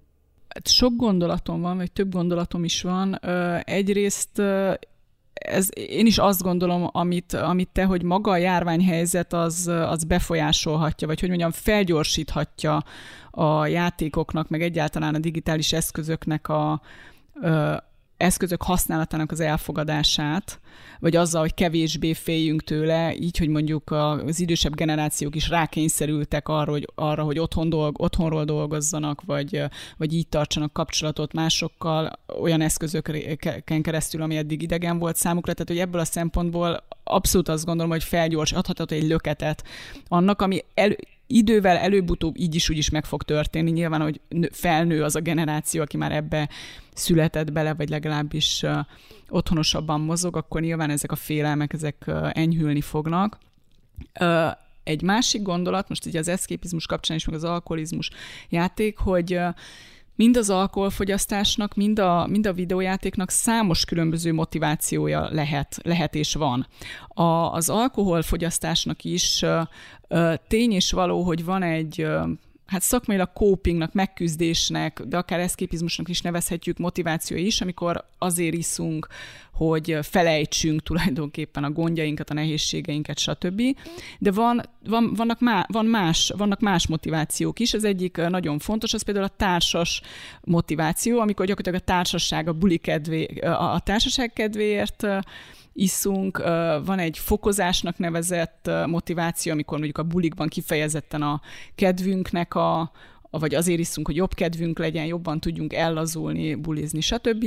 [0.48, 3.20] Hát sok gondolatom van, vagy több gondolatom is van.
[3.64, 4.42] Egyrészt
[5.40, 11.08] ez, én is azt gondolom, amit, amit te, hogy maga a járványhelyzet az, az befolyásolhatja,
[11.08, 12.84] vagy hogy mondjam, felgyorsíthatja
[13.32, 16.82] a játékoknak, meg egyáltalán a digitális eszközöknek a,
[18.20, 20.60] eszközök használatának az elfogadását,
[21.00, 26.72] vagy azzal, hogy kevésbé féljünk tőle, így, hogy mondjuk az idősebb generációk is rákényszerültek arra,
[26.72, 29.64] hogy, arra, hogy otthon dolg, otthonról dolgozzanak, vagy,
[29.98, 35.54] vagy így tartsanak kapcsolatot másokkal, olyan eszközöken keresztül, ami eddig idegen volt számukra.
[35.54, 39.64] Tehát, hogy ebből a szempontból abszolút azt gondolom, hogy felgyors, adhatott egy löketet
[40.08, 40.96] annak, ami el,
[41.32, 43.72] idővel előbb-utóbb így is úgy is meg fog történni.
[43.72, 46.50] Nyilván, hogy felnő az a generáció, aki már ebbe
[46.94, 48.64] született bele, vagy legalábbis
[49.30, 53.38] otthonosabban mozog, akkor nyilván ezek a félelmek, ezek enyhülni fognak.
[54.84, 58.10] Egy másik gondolat, most ugye az eszképizmus kapcsán is, meg az alkoholizmus
[58.50, 59.40] játék, hogy
[60.20, 66.68] mind az alkoholfogyasztásnak, mind a, mind a videójátéknak számos különböző motivációja lehet, lehet és van.
[67.08, 69.42] A, az alkoholfogyasztásnak is
[70.10, 72.30] uh, tény és való, hogy van egy uh,
[72.70, 79.08] hát szakmailag copingnak, megküzdésnek, de akár eszképizmusnak is nevezhetjük motiváció is, amikor azért iszunk,
[79.54, 83.62] hogy felejtsünk tulajdonképpen a gondjainkat, a nehézségeinket, stb.
[84.20, 87.74] De van, van, vannak, má, van más, vannak más motivációk is.
[87.74, 90.02] Az egyik nagyon fontos, az például a társas
[90.42, 95.08] motiváció, amikor gyakorlatilag a társaság, a buli kedvé, a társaság kedvéért
[95.82, 96.38] iszunk,
[96.86, 101.42] van egy fokozásnak nevezett motiváció, amikor mondjuk a bulikban kifejezetten a
[101.76, 102.92] kedvünknek a,
[103.30, 107.46] vagy azért iszunk, hogy jobb kedvünk legyen, jobban tudjunk ellazulni, bulizni, stb.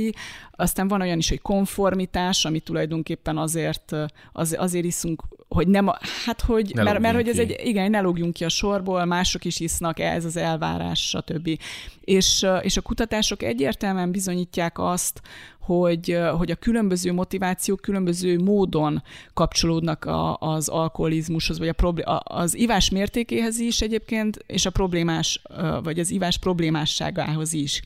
[0.51, 3.95] Aztán van olyan is, hogy konformitás, ami tulajdonképpen azért,
[4.31, 5.89] az, azért iszunk, hogy nem,
[6.25, 9.45] hát hogy, ne mert, mert hogy ez egy, igen, ne lógjunk ki a sorból, mások
[9.45, 11.59] is isznak, ez az elvárás, stb.
[12.01, 15.21] És, és a kutatások egyértelműen bizonyítják azt,
[15.65, 22.55] hogy, hogy a különböző motivációk különböző módon kapcsolódnak a, az alkoholizmushoz, vagy a problé- az
[22.57, 25.41] ivás mértékéhez is egyébként, és a problémás,
[25.83, 27.81] vagy az ivás problémásságához is.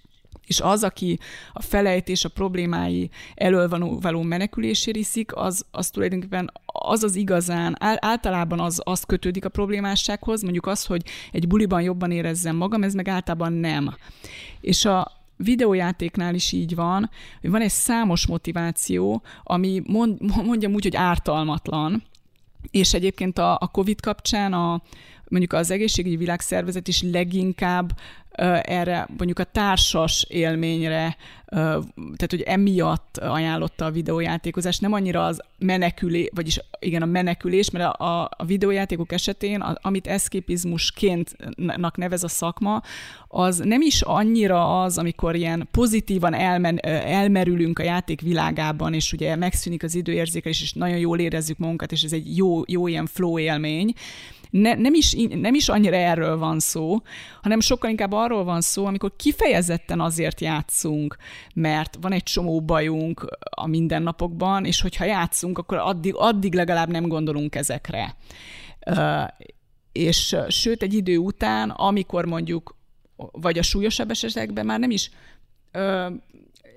[0.45, 1.19] És az, aki
[1.53, 3.67] a felejtés, a problémái elől
[4.01, 10.41] való menekülésére iszik, az, az tulajdonképpen az az igazán, általában az, az kötődik a problémássághoz,
[10.41, 13.95] mondjuk az, hogy egy buliban jobban érezzem magam, ez meg általában nem.
[14.61, 17.09] És a, videójátéknál is így van,
[17.41, 22.03] hogy van egy számos motiváció, ami mond, mondjam úgy, hogy ártalmatlan,
[22.71, 24.81] és egyébként a, a COVID kapcsán a,
[25.29, 27.91] mondjuk az egészségügyi világszervezet is leginkább
[28.61, 31.15] erre mondjuk a társas élményre,
[31.49, 37.93] tehát hogy emiatt ajánlotta a videójátékozást, nem annyira az menekülés, vagyis igen, a menekülés, mert
[37.93, 41.35] a, a videójátékok esetén, a, amit eszképizmusként
[41.95, 42.81] nevez a szakma,
[43.27, 49.35] az nem is annyira az, amikor ilyen pozitívan elmen, elmerülünk a játék világában, és ugye
[49.35, 53.39] megszűnik az időérzékelés, és nagyon jól érezzük magunkat, és ez egy jó, jó ilyen flow
[53.39, 53.93] élmény,
[54.49, 57.01] ne, nem, is, nem is annyira erről van szó,
[57.41, 61.17] hanem sokkal inkább arról van szó, amikor kifejezetten azért játszunk,
[61.53, 67.07] mert van egy csomó bajunk a mindennapokban, és hogyha játszunk, akkor addig, addig legalább nem
[67.07, 68.15] gondolunk ezekre.
[69.91, 72.75] És sőt, egy idő után, amikor mondjuk,
[73.15, 75.09] vagy a súlyosabb esetekben már nem is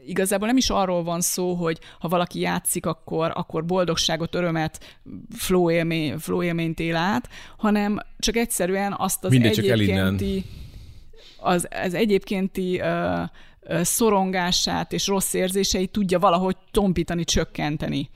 [0.06, 4.98] igazából nem is arról van szó, hogy ha valaki játszik, akkor, akkor boldogságot, örömet,
[5.36, 10.44] flow, élmény, flow élményt él át, hanem csak egyszerűen azt az Mindegy egyébkénti,
[11.38, 13.28] az, az egyébkénti uh,
[13.82, 18.10] szorongását és rossz érzéseit tudja valahogy tompítani, csökkenteni.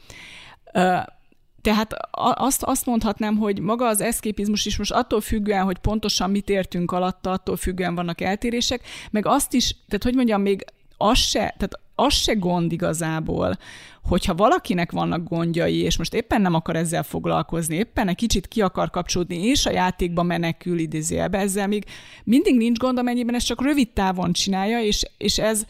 [1.63, 1.95] Tehát
[2.35, 6.93] azt, azt mondhatnám, hogy maga az eszképizmus is most attól függően, hogy pontosan mit értünk
[6.93, 10.65] alatta, attól függően vannak eltérések, meg azt is, tehát hogy mondjam, még
[11.09, 13.59] az se, tehát az se gond igazából,
[14.03, 18.63] hogyha valakinek vannak gondjai, és most éppen nem akar ezzel foglalkozni, éppen egy kicsit ki
[18.63, 21.85] akar kapcsolódni, és a játékba menekül idézélbe, ezzel még
[22.25, 25.65] mindig nincs gond, amennyiben ezt csak rövid távon csinálja, és, és ez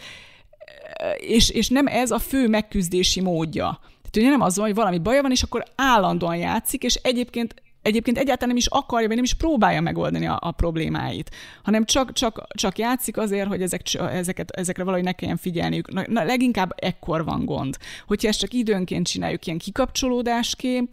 [1.16, 3.78] és, és nem ez a fő megküzdési módja.
[3.80, 7.54] Tehát ugye nem az van, hogy valami baja van, és akkor állandóan játszik, és egyébként
[7.84, 11.30] egyébként egyáltalán nem is akarja, vagy nem is próbálja megoldani a, a problémáit,
[11.62, 15.92] hanem csak, csak, csak játszik azért, hogy ezek, ezeket, ezekre valahogy ne kelljen figyelniük.
[15.92, 17.76] Na, na, leginkább ekkor van gond.
[18.06, 20.92] Hogyha ezt csak időnként csináljuk ilyen kikapcsolódásképp,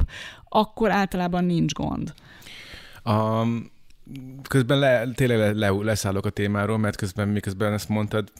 [0.49, 2.13] akkor általában nincs gond.
[3.05, 3.70] Um,
[4.47, 8.31] közben le, tényleg le, le, leszállok a témáról, mert közben miközben ezt mondtad,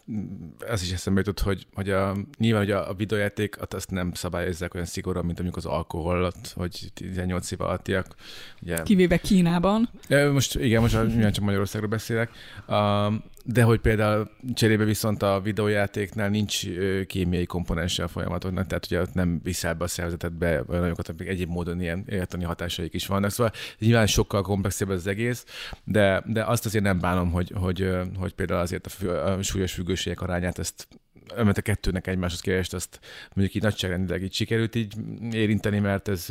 [0.68, 4.74] az is eszembe jutott, hogy, hogy a, nyilván hogy a, a videójáték azt nem szabályozzák
[4.74, 8.16] olyan szigorúan, mint mondjuk az alkoholat, hogy 18 év alattiak.
[8.62, 8.84] Ugye.
[8.84, 9.90] Kivéve Kínában.
[10.32, 10.94] Most igen, most
[11.32, 12.30] csak Magyarországról beszélek.
[12.68, 16.66] Um, de hogy például cserébe viszont a videójátéknál nincs
[17.08, 21.50] kémiai komponense a folyamatoknak, tehát ugye ott nem viszel be a szervezetedbe olyanokat, amik egyéb
[21.50, 23.32] módon ilyen életani hatásaik is vannak.
[23.32, 25.46] Szóval nyilván sokkal komplexebb az egész,
[25.84, 29.74] de, de azt azért nem bánom, hogy, hogy, hogy például azért a, fü- a súlyos
[29.74, 30.88] függőségek arányát ezt
[31.36, 33.00] mert a kettőnek egymáshoz képest azt
[33.34, 34.96] mondjuk így nagyságrendileg így sikerült így
[35.32, 36.28] érinteni, mert ez,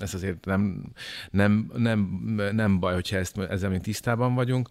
[0.00, 0.84] ez azért nem,
[1.30, 2.00] nem, nem,
[2.52, 4.68] nem baj, hogyha ezt, ezzel még tisztában vagyunk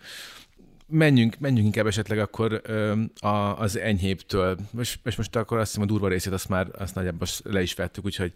[0.91, 4.57] menjünk, menjünk inkább esetleg akkor ö, a, az enyhéptől.
[4.71, 7.73] Most, és most akkor azt hiszem a durva részét azt már azt nagyjából le is
[7.73, 8.31] vettük, úgyhogy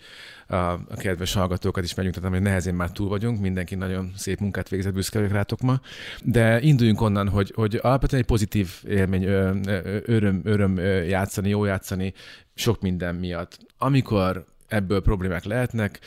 [0.48, 4.70] a, a kedves hallgatókat is megnyugtatom, hogy nehezén már túl vagyunk, mindenki nagyon szép munkát
[4.70, 5.80] végzett, büszke vagyok rátok ma,
[6.24, 9.58] de induljunk onnan, hogy, hogy alapvetően egy pozitív élmény, ö,
[10.06, 12.13] öröm, öröm játszani, jó játszani,
[12.56, 13.58] sok minden miatt.
[13.78, 16.00] Amikor ebből problémák lehetnek,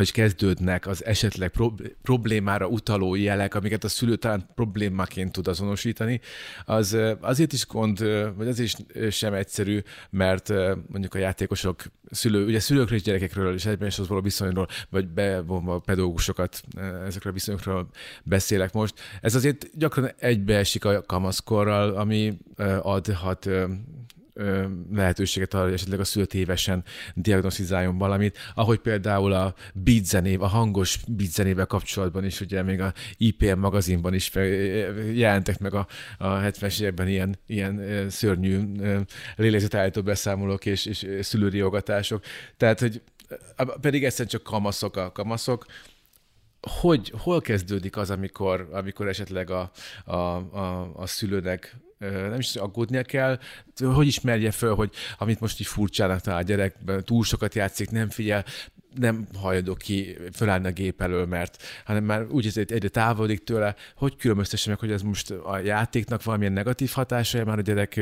[0.00, 1.52] vagyis kezdődnek az esetleg
[2.02, 6.20] problémára utaló jelek, amiket a szülő talán problémaként tud azonosítani,
[6.64, 7.98] az azért is gond,
[8.36, 8.76] vagy azért is
[9.16, 10.48] sem egyszerű, mert
[10.88, 16.62] mondjuk a játékosok szülő, ugye szülőkről és gyerekekről és egymáshoz való viszonyról, vagy bevonva pedagógusokat,
[17.06, 17.88] ezekről a viszonyokról
[18.22, 18.94] beszélek most.
[19.20, 22.38] Ez azért gyakran egybeesik a kamaszkorral, ami
[22.82, 23.48] adhat
[24.92, 30.46] lehetőséget arra, hogy esetleg a szülött évesen diagnosztizáljon valamit, ahogy például a beat zenév, a
[30.46, 34.30] hangos beat zenével kapcsolatban is, ugye még a IPM magazinban is
[35.12, 35.86] jelentek meg a,
[36.18, 38.60] a 70-es években ilyen, ilyen szörnyű
[39.36, 42.24] lélegzetállító beszámolók és, és szülőriogatások.
[42.56, 43.02] Tehát, hogy
[43.80, 45.66] pedig egyszerűen csak kamaszok a kamaszok,
[46.60, 49.70] hogy, hol kezdődik az, amikor, amikor esetleg a,
[50.04, 51.76] a, a, a szülőnek
[52.08, 53.38] nem is aggódnia kell,
[53.94, 58.08] hogy ismerje föl, hogy amit most így furcsának talál a gyerek, túl sokat játszik, nem
[58.08, 58.44] figyel,
[58.94, 63.74] nem hajlandó ki fölállni a gép elől, mert hanem már úgy ezért egyre távolodik tőle,
[63.96, 68.00] hogy különböztesse meg, hogy ez most a játéknak valamilyen negatív hatása már a gyerek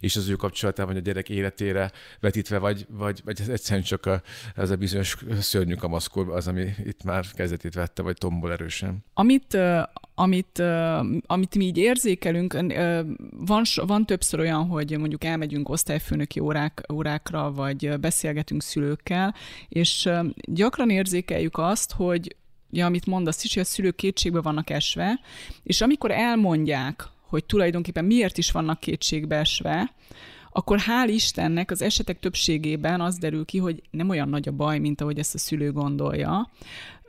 [0.00, 4.06] és az ő kapcsolatában, vagy a gyerek életére vetítve, vagy, vagy, vagy ez egyszerűen csak
[4.06, 4.22] a,
[4.54, 9.04] ez a bizonyos szörnyű kamaszkor az, ami itt már kezdetét vette, vagy tombol erősen.
[9.14, 9.56] Amit
[10.20, 10.62] amit,
[11.26, 12.56] amit mi így érzékelünk,
[13.30, 19.34] van, van többször olyan, hogy mondjuk elmegyünk osztályfőnöki órák, órákra, vagy beszélgetünk szülőkkel,
[19.68, 20.08] és
[20.42, 22.36] gyakran érzékeljük azt, hogy
[22.70, 25.20] ja, amit mondasz is, hogy a szülők kétségbe vannak esve,
[25.62, 29.92] és amikor elmondják, hogy tulajdonképpen miért is vannak kétségbe esve,
[30.52, 34.78] akkor hál' Istennek az esetek többségében az derül ki, hogy nem olyan nagy a baj,
[34.78, 36.50] mint ahogy ezt a szülő gondolja,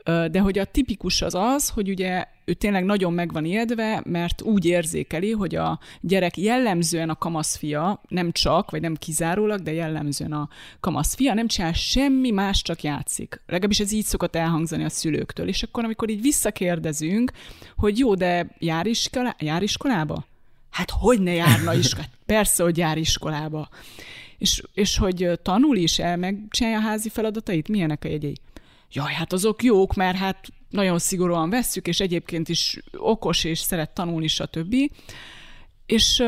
[0.04, 4.42] de hogy a tipikus az az, hogy ugye ő tényleg nagyon meg van ijedve, mert
[4.42, 10.32] úgy érzékeli, hogy a gyerek jellemzően a kamaszfia, nem csak, vagy nem kizárólag, de jellemzően
[10.32, 10.48] a
[10.80, 13.40] kamaszfia nem csinál semmi más, csak játszik.
[13.46, 15.48] Legalábbis ez így szokott elhangzani a szülőktől.
[15.48, 17.32] És akkor, amikor így visszakérdezünk,
[17.76, 20.24] hogy jó, de jár, iskola, jár iskolába?
[20.70, 22.12] Hát hogy ne járna iskolába?
[22.26, 23.68] Persze, hogy jár iskolába.
[24.38, 27.68] És, és hogy tanul is el, megcsinálja a házi feladatait?
[27.68, 28.36] Milyenek a jegyei?
[28.92, 33.90] Jaj, hát azok jók, mert hát nagyon szigorúan vesszük, és egyébként is okos, és szeret
[33.90, 34.74] tanulni, stb.
[35.86, 36.22] És,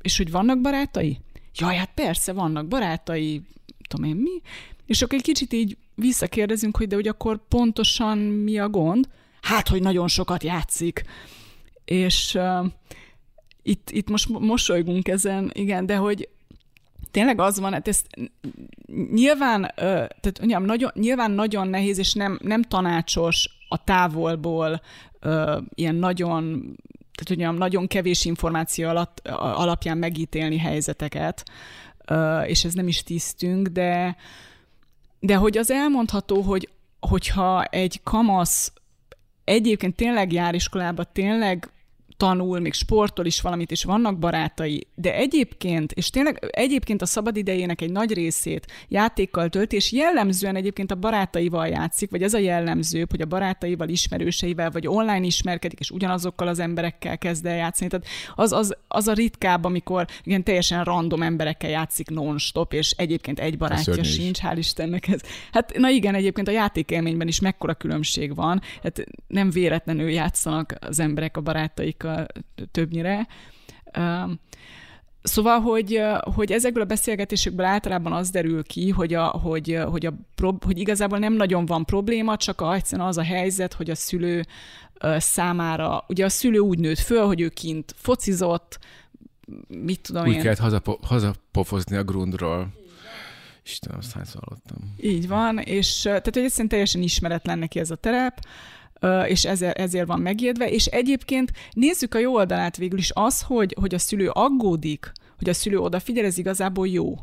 [0.00, 1.18] és hogy vannak barátai?
[1.54, 3.42] Jaj, hát persze, vannak barátai,
[3.88, 4.40] tudom én mi.
[4.86, 9.08] És akkor egy kicsit így visszakérdezünk, hogy de hogy akkor pontosan mi a gond?
[9.40, 11.04] Hát, hogy nagyon sokat játszik.
[11.84, 12.66] És uh,
[13.62, 16.28] itt, itt most mosolygunk ezen, igen, de hogy
[17.14, 18.06] tényleg az van, hát ezt
[19.12, 24.80] nyilván, tehát mondjam, nagyon, nyilván nagyon nehéz, és nem, nem tanácsos a távolból
[25.74, 26.74] ilyen nagyon
[27.14, 31.44] tehát mondjam, nagyon kevés információ alatt, alapján megítélni helyzeteket,
[32.46, 34.16] és ez nem is tisztünk, de,
[35.20, 36.68] de hogy az elmondható, hogy
[37.00, 38.72] hogyha egy kamasz
[39.44, 41.68] egyébként tényleg jár iskolába, tényleg
[42.24, 47.80] tanul, még sportol is valamit, és vannak barátai, de egyébként, és tényleg egyébként a szabadidejének
[47.80, 53.06] egy nagy részét játékkal tölt, és jellemzően egyébként a barátaival játszik, vagy ez a jellemző,
[53.10, 57.90] hogy a barátaival, ismerőseivel, vagy online ismerkedik, és ugyanazokkal az emberekkel kezd el játszani.
[57.90, 63.40] Tehát az, az, az a ritkább, amikor igen, teljesen random emberekkel játszik non-stop, és egyébként
[63.40, 65.20] egy barátja sincs, hál' Istennek ez.
[65.52, 71.00] Hát na igen, egyébként a játékélményben is mekkora különbség van, hát nem véletlenül játszanak az
[71.00, 72.13] emberek a barátaikkal
[72.70, 73.26] többnyire.
[75.22, 76.00] Szóval, hogy,
[76.34, 80.14] hogy ezekből a beszélgetésekből általában az derül ki, hogy, a, hogy, hogy, a,
[80.64, 84.44] hogy igazából nem nagyon van probléma, csak a, egyszerűen az a helyzet, hogy a szülő
[85.16, 88.78] számára, ugye a szülő úgy nőtt föl, hogy ő kint focizott,
[89.68, 90.36] mit tudom úgy én.
[90.36, 92.72] Úgy kellett hazapo- hazapofozni a grundról.
[93.64, 94.94] Istenem, azt hányszor hallottam.
[95.00, 98.46] Így van, és tehát hogy egyszerűen teljesen ismeretlen neki ez a terep,
[99.26, 103.76] és ezért, ezért van megérve, és egyébként nézzük a jó oldalát végül is az, hogy,
[103.80, 107.14] hogy a szülő aggódik, hogy a szülő odafigyel, ez igazából jó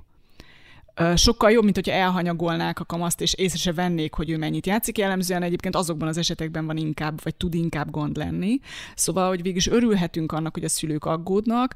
[1.15, 4.97] sokkal jobb, mint hogyha elhanyagolnák a kamaszt, és észre se vennék, hogy ő mennyit játszik.
[4.97, 8.59] Jellemzően egyébként azokban az esetekben van inkább, vagy tud inkább gond lenni.
[8.95, 11.75] Szóval, hogy végig is örülhetünk annak, hogy a szülők aggódnak.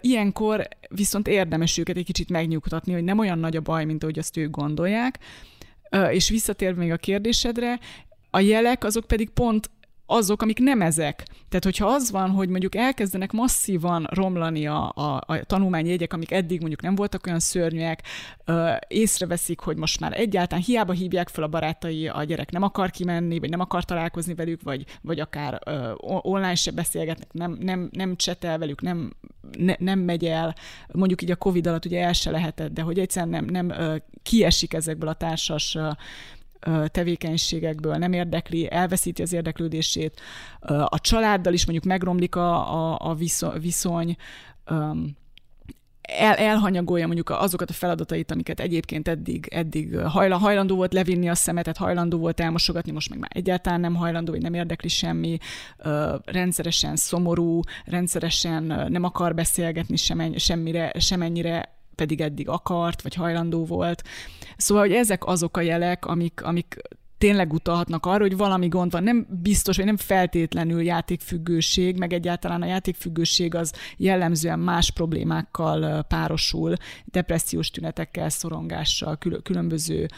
[0.00, 4.18] Ilyenkor viszont érdemes őket egy kicsit megnyugtatni, hogy nem olyan nagy a baj, mint ahogy
[4.18, 5.18] azt ők gondolják.
[6.10, 7.78] És visszatérve még a kérdésedre,
[8.34, 9.70] a jelek azok pedig pont
[10.06, 11.26] azok, amik nem ezek.
[11.48, 16.58] Tehát, hogyha az van, hogy mondjuk elkezdenek masszívan romlani a, a, a tanulmányjegyek, amik eddig
[16.58, 18.02] mondjuk nem voltak olyan szörnyűek,
[18.44, 22.90] ö, észreveszik, hogy most már egyáltalán hiába hívják fel a barátai, a gyerek nem akar
[22.90, 27.88] kimenni, vagy nem akar találkozni velük, vagy, vagy akár ö, online se beszélgetnek, nem, nem,
[27.92, 29.12] nem csetel velük, nem,
[29.58, 30.54] ne, nem megy el,
[30.92, 33.96] mondjuk így a Covid alatt ugye el se lehetett, de hogy egyszerűen nem, nem ö,
[34.22, 35.78] kiesik ezekből a társas
[36.86, 40.20] tevékenységekből nem érdekli, elveszíti az érdeklődését,
[40.84, 43.14] a családdal is mondjuk megromlik a, a, a
[43.60, 44.16] viszony,
[46.02, 51.76] el, elhanyagolja mondjuk azokat a feladatait, amiket egyébként eddig, eddig hajlandó volt levinni a szemetet,
[51.76, 55.38] hajlandó volt elmosogatni, most meg már egyáltalán nem hajlandó, vagy nem érdekli semmi,
[56.24, 59.96] rendszeresen szomorú, rendszeresen nem akar beszélgetni
[60.36, 64.02] semmire, semennyire pedig eddig akart, vagy hajlandó volt.
[64.56, 66.76] Szóval, hogy ezek azok a jelek, amik, amik
[67.22, 69.02] tényleg utalhatnak arra, hogy valami gond van.
[69.02, 76.74] Nem biztos, vagy nem feltétlenül játékfüggőség, meg egyáltalán a játékfüggőség az jellemzően más problémákkal párosul,
[77.04, 80.08] depressziós tünetekkel, szorongással, különböző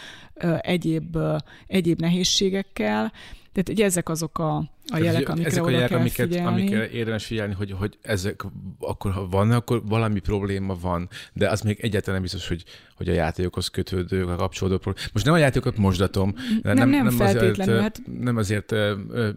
[0.60, 1.18] egyéb,
[1.66, 3.12] egyéb nehézségekkel.
[3.52, 6.48] Tehát ugye ezek azok a, a jelek, amikre ezek a jelek, amiket, figyelni.
[6.48, 8.44] amikre érdemes figyelni, hogy, hogy ezek,
[8.78, 12.64] akkor ha van, akkor valami probléma van, de az még egyáltalán nem biztos, hogy,
[12.96, 15.08] hogy a játékokhoz kötődő, a kapcsolódó probléma.
[15.12, 16.34] Most nem a játékokat mosdatom.
[16.62, 17.20] Nem, nem, nem, nem.
[17.20, 18.00] Azért, hát...
[18.20, 18.74] Nem azért,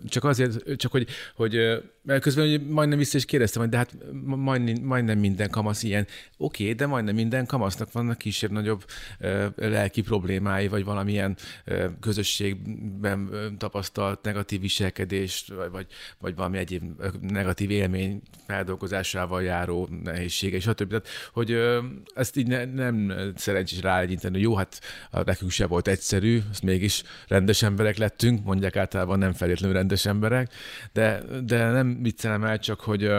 [0.07, 1.57] csak azért, csak hogy, hogy
[2.03, 6.07] mert közben hogy majdnem vissza is kérdeztem, hogy de hát majdnem, majdnem minden kamasz ilyen.
[6.37, 8.85] Oké, okay, de majdnem minden kamasznak vannak kisebb-nagyobb
[9.55, 11.37] lelki problémái, vagy valamilyen
[11.99, 15.87] közösségben tapasztalt negatív viselkedés, vagy, vagy,
[16.19, 16.83] vagy valami egyéb
[17.21, 20.87] negatív élmény feldolgozásával járó nehézsége, stb.
[20.87, 21.57] Tehát, hogy
[22.15, 24.79] ezt így ne, nem szerencsés ráegyinteni, hogy jó, hát
[25.11, 30.53] nekünk se volt egyszerű, azt mégis rendes emberek lettünk, mondják általában nem feltétlenül rendes emberek,
[30.93, 33.11] de, de nem viccelem el, csak hogy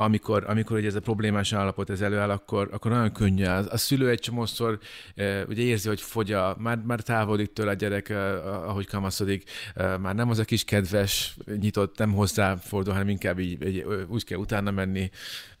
[0.00, 3.44] amikor, amikor ugye ez a problémás állapot ez előáll, akkor, akkor nagyon könnyű.
[3.44, 4.78] A, a szülő egy csomószor
[5.14, 9.50] e, ugye érzi, hogy fogy a, már, már távolodik tőle a gyerek, e, ahogy kamaszodik,
[9.74, 14.24] e, már nem az a kis kedves, nyitott, nem hozzáfordul, hanem inkább így, így úgy
[14.24, 15.10] kell utána menni,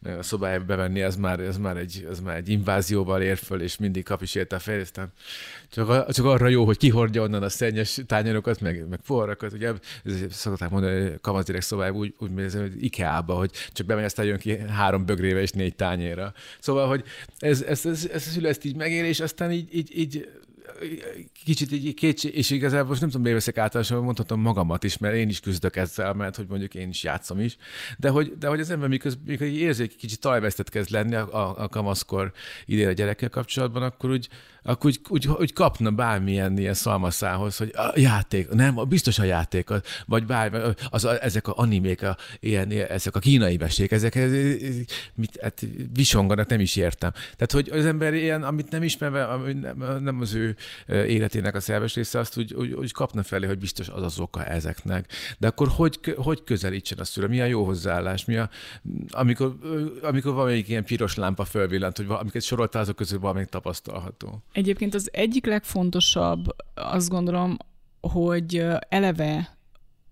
[0.02, 3.76] a szobájába bevenni, ez már, ez már, egy, ez már egy invázióval ér föl, és
[3.76, 5.12] mindig kap is érte a fejét, aztán
[5.70, 9.72] csak, csak arra jó, hogy kihordja onnan a szennyes tányérokat, meg, meg forrakat, ugye
[10.30, 14.58] szokták mondani, hogy kamaszdirek szobájába úgy, úgy hogy IKEA-ba, hogy csak bemegy, aztán jön ki
[14.58, 16.32] három bögréve és négy tányéra.
[16.60, 17.04] Szóval, hogy
[17.38, 20.28] ez, ez, ez, ez, ez, ez így megér, és aztán így, így, így
[21.44, 25.14] kicsit így kétség, és igazából most nem tudom, miért veszek általánosan, mondhatom magamat is, mert
[25.14, 27.56] én is küzdök ezzel, mert hogy mondjuk én is játszom is,
[27.98, 31.34] de hogy, de hogy az ember miközben, mikor érzi, hogy kicsit talajvesztett kezd lenni a,
[31.34, 32.32] a, a kamaszkor
[32.64, 34.28] idén a gyerekkel kapcsolatban, akkor úgy,
[34.62, 39.68] akkor úgy, úgy, úgy kapna bármilyen ilyen szalmaszához, hogy a játék, nem, biztos a játék,
[40.06, 40.58] vagy bármi,
[40.90, 44.14] az, az, ezek a animék, a, ilyen, ezek a kínai mesék, ezek
[45.14, 47.10] mit, hát visonganak, nem is értem.
[47.12, 49.26] Tehát, hogy az ember ilyen, amit nem ismerve,
[49.60, 50.56] nem, nem az ő
[50.86, 54.44] életének a szerves része, azt úgy, úgy, úgy kapna felé, hogy biztos az az oka
[54.44, 55.12] ezeknek.
[55.38, 57.26] De akkor hogy, hogy közelítsen a szülő?
[57.26, 58.24] Mi a jó hozzáállás?
[58.24, 58.50] Mi a,
[59.10, 59.56] amikor,
[60.02, 64.42] amikor valamelyik ilyen piros lámpa fölvillant, hogy amiket soroltál, azok közül valamelyik tapasztalható?
[64.52, 66.44] Egyébként az egyik legfontosabb,
[66.74, 67.56] azt gondolom,
[68.00, 69.58] hogy eleve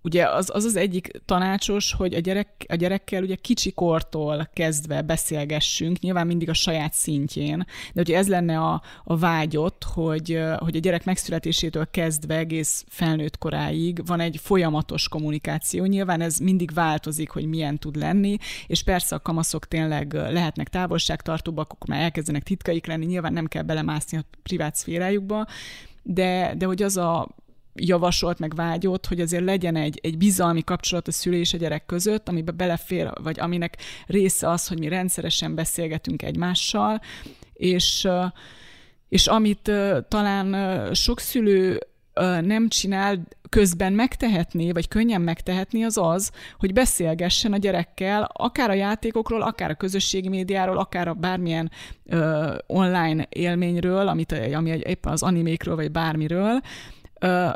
[0.01, 5.01] ugye az, az az egyik tanácsos, hogy a, gyerek, a gyerekkel ugye kicsi kortól kezdve
[5.01, 10.75] beszélgessünk, nyilván mindig a saját szintjén, de ugye ez lenne a, a vágyott, hogy, hogy
[10.75, 15.85] a gyerek megszületésétől kezdve egész felnőtt koráig van egy folyamatos kommunikáció.
[15.85, 18.37] Nyilván ez mindig változik, hogy milyen tud lenni,
[18.67, 23.63] és persze a kamaszok tényleg lehetnek távolságtartóbbak, akkor már elkezdenek titkaik lenni, nyilván nem kell
[23.63, 25.47] belemászni a privát szférájukba,
[26.03, 27.27] de, de hogy az a
[27.81, 31.85] javasolt, meg vágyott, hogy azért legyen egy, egy bizalmi kapcsolat a szülő és a gyerek
[31.85, 37.01] között, amiben belefér, vagy aminek része az, hogy mi rendszeresen beszélgetünk egymással,
[37.53, 38.07] és,
[39.09, 39.71] és amit
[40.07, 41.79] talán sok szülő
[42.41, 48.73] nem csinál, közben megtehetné, vagy könnyen megtehetné, az az, hogy beszélgessen a gyerekkel, akár a
[48.73, 51.71] játékokról, akár a közösségi médiáról, akár a bármilyen
[52.05, 56.61] ö, online élményről, amit, ami éppen az animékről, vagy bármiről,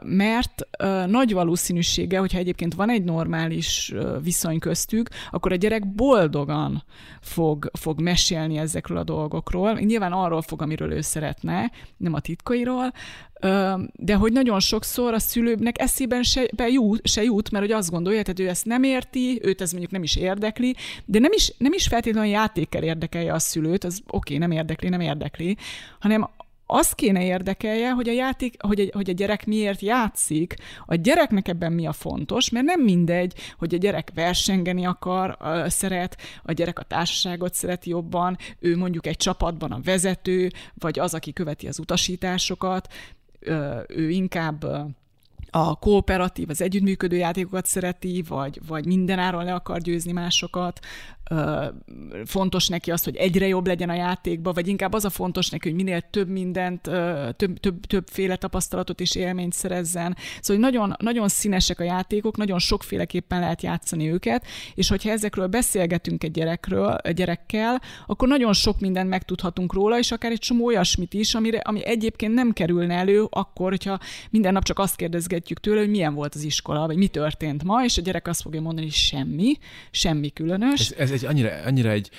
[0.03, 0.67] mert
[1.07, 3.93] nagy valószínűsége, hogyha egyébként van egy normális
[4.23, 6.83] viszony köztük, akkor a gyerek boldogan
[7.21, 9.73] fog, fog mesélni ezekről a dolgokról.
[9.73, 12.91] Nyilván arról fog, amiről ő szeretne, nem a titkairól,
[13.93, 18.21] de hogy nagyon sokszor a szülőnek eszében se, jut, se jut, mert hogy azt gondolja,
[18.25, 21.73] hogy ő ezt nem érti, őt ez mondjuk nem is érdekli, de nem is, nem
[21.73, 25.57] is feltétlenül játékkel érdekelje a szülőt, az oké, okay, nem érdekli, nem érdekli,
[25.99, 26.29] hanem
[26.73, 30.55] azt kéne érdekelje, hogy a játék, hogy a, hogy a gyerek miért játszik,
[30.85, 36.17] a gyereknek ebben mi a fontos, mert nem mindegy, hogy a gyerek versengeni akar, szeret,
[36.43, 41.33] a gyerek a társaságot szereti jobban, ő mondjuk egy csapatban a vezető, vagy az, aki
[41.33, 42.87] követi az utasításokat,
[43.87, 44.65] ő inkább
[45.55, 50.79] a kooperatív, az együttműködő játékokat szereti, vagy, vagy mindenáron le akar győzni másokat,
[52.25, 55.67] fontos neki az, hogy egyre jobb legyen a játékba, vagy inkább az a fontos neki,
[55.67, 56.81] hogy minél több mindent,
[57.35, 60.17] több, több, többféle tapasztalatot és élményt szerezzen.
[60.41, 64.45] Szóval nagyon, nagyon színesek a játékok, nagyon sokféleképpen lehet játszani őket,
[64.75, 70.31] és hogyha ezekről beszélgetünk egy gyerekről, gyerekkel, akkor nagyon sok mindent megtudhatunk róla, és akár
[70.31, 73.99] egy csomó olyasmit is, amire, ami egyébként nem kerülne elő akkor, hogyha
[74.29, 77.83] minden nap csak azt kérdezgetjük tőle, hogy milyen volt az iskola, vagy mi történt ma,
[77.83, 79.57] és a gyerek azt fogja mondani, hogy semmi,
[79.91, 80.89] semmi különös.
[80.89, 82.09] Ez, ez egy annyira, annyira egy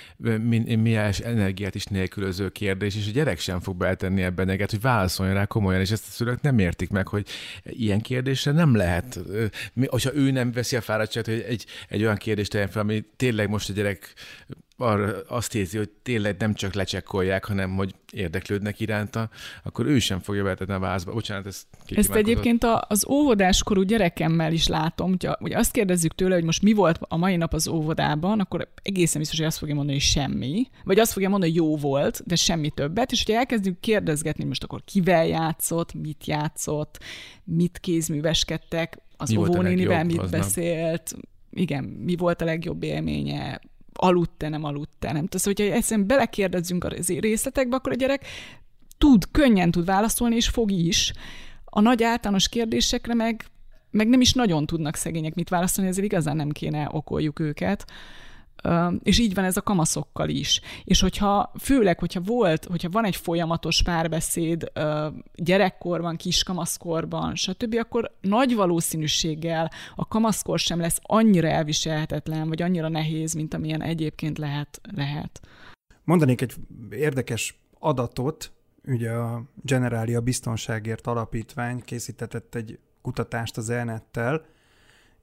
[0.79, 5.35] miás energiát is nélkülöző kérdés, és a gyerek sem fog beltenni ebben neget, hogy válaszoljon
[5.35, 7.27] rá komolyan, és ezt a szülők nem értik meg, hogy
[7.65, 9.21] ilyen kérdésre nem lehet,
[9.87, 13.49] hogyha ő nem veszi a fáradtságot, hogy egy, egy olyan kérdést tegyen fel, ami tényleg
[13.49, 14.15] most a gyerek
[14.77, 19.31] arra azt érzi, hogy tényleg nem csak lecsekkolják, hanem hogy érdeklődnek iránta,
[19.63, 21.13] akkor ő sem fogja betetni a vázba.
[21.13, 26.45] Bocsánat, ezt Ezt egyébként az óvodáskorú gyerekemmel is látom, hogyha ugye azt kérdezzük tőle, hogy
[26.45, 29.99] most mi volt a mai nap az óvodában, akkor egészen biztos, hogy azt fogja mondani,
[29.99, 33.81] hogy semmi, vagy azt fogja mondani, hogy jó volt, de semmi többet, és hogyha elkezdünk
[33.81, 36.99] kérdezgetni, hogy most akkor kivel játszott, mit játszott,
[37.45, 41.17] mit kézműveskedtek, az óvónénivel mit beszélt,
[41.51, 43.61] igen, mi volt a legjobb élménye,
[43.95, 45.41] aludt-e, nem aludt-e, nem tudom.
[45.41, 48.27] Szóval, hogyha egyszerűen belekérdezzünk a részletekbe, akkor a gyerek
[48.99, 51.13] tud, könnyen tud válaszolni, és fog is.
[51.65, 53.45] A nagy általános kérdésekre meg,
[53.91, 57.85] meg nem is nagyon tudnak szegények mit válaszolni, ezért igazán nem kéne okoljuk őket.
[59.03, 60.61] És így van ez a kamaszokkal is.
[60.85, 64.73] És hogyha, főleg, hogyha volt, hogyha van egy folyamatos párbeszéd
[65.35, 73.33] gyerekkorban, kiskamaszkorban, stb., akkor nagy valószínűséggel a kamaszkor sem lesz annyira elviselhetetlen, vagy annyira nehéz,
[73.33, 74.81] mint amilyen egyébként lehet.
[74.97, 75.41] lehet.
[76.05, 76.55] Mondanék egy
[76.91, 78.53] érdekes adatot,
[78.87, 84.45] ugye a Generalia Biztonságért Alapítvány készítetett egy kutatást az elnettel,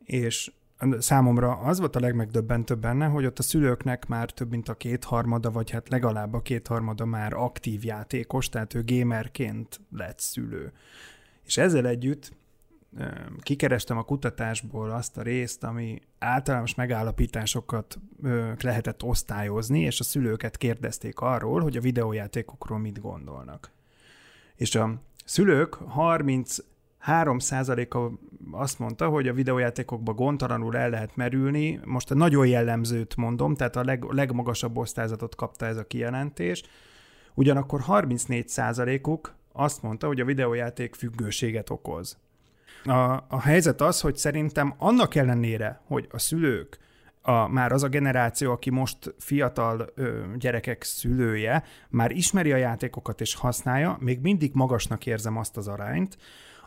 [0.04, 0.52] és
[1.00, 5.52] számomra az volt a legmegdöbbentőbb benne, hogy ott a szülőknek már több mint a kétharmada,
[5.52, 10.72] vagy hát legalább a kétharmada már aktív játékos, tehát ő gamerként lett szülő.
[11.46, 12.34] És ezzel együtt
[13.42, 18.00] kikerestem a kutatásból azt a részt, ami általános megállapításokat
[18.62, 23.72] lehetett osztályozni, és a szülőket kérdezték arról, hogy a videójátékokról mit gondolnak.
[24.56, 26.58] És a szülők 30
[27.08, 28.12] 3%-a
[28.52, 31.80] azt mondta, hogy a videójátékokba gondtalanul el lehet merülni.
[31.86, 36.64] Most a nagyon jellemzőt mondom, tehát a leg, legmagasabb osztályzatot kapta ez a kijelentés.
[37.34, 42.18] Ugyanakkor 34%-uk azt mondta, hogy a videójáték függőséget okoz.
[42.84, 46.80] A, a helyzet az, hogy szerintem annak ellenére, hogy a szülők,
[47.22, 53.22] a, már az a generáció, aki most fiatal ö, gyerekek szülője, már ismeri a játékokat
[53.22, 56.18] és használja, még mindig magasnak érzem azt az arányt,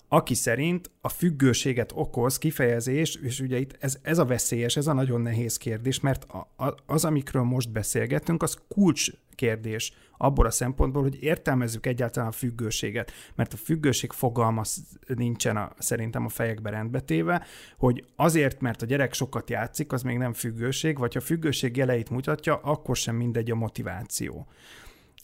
[0.09, 4.93] aki szerint a függőséget okoz kifejezés, és ugye itt ez, ez a veszélyes, ez a
[4.93, 10.51] nagyon nehéz kérdés, mert a, a, az, amikről most beszélgettünk, az kulcs kérdés abból a
[10.51, 14.63] szempontból, hogy értelmezzük egyáltalán a függőséget, mert a függőség fogalma
[15.07, 17.47] nincsen a, szerintem a fejekbe rendbetéve,
[17.79, 22.11] hogy azért, mert a gyerek sokat játszik, az még nem függőség, vagy ha függőség jeleit
[22.11, 24.47] mutatja, akkor sem mindegy a motiváció.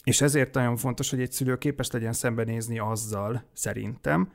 [0.04, 4.30] És ezért nagyon fontos, hogy egy szülő képes legyen szembenézni azzal, szerintem,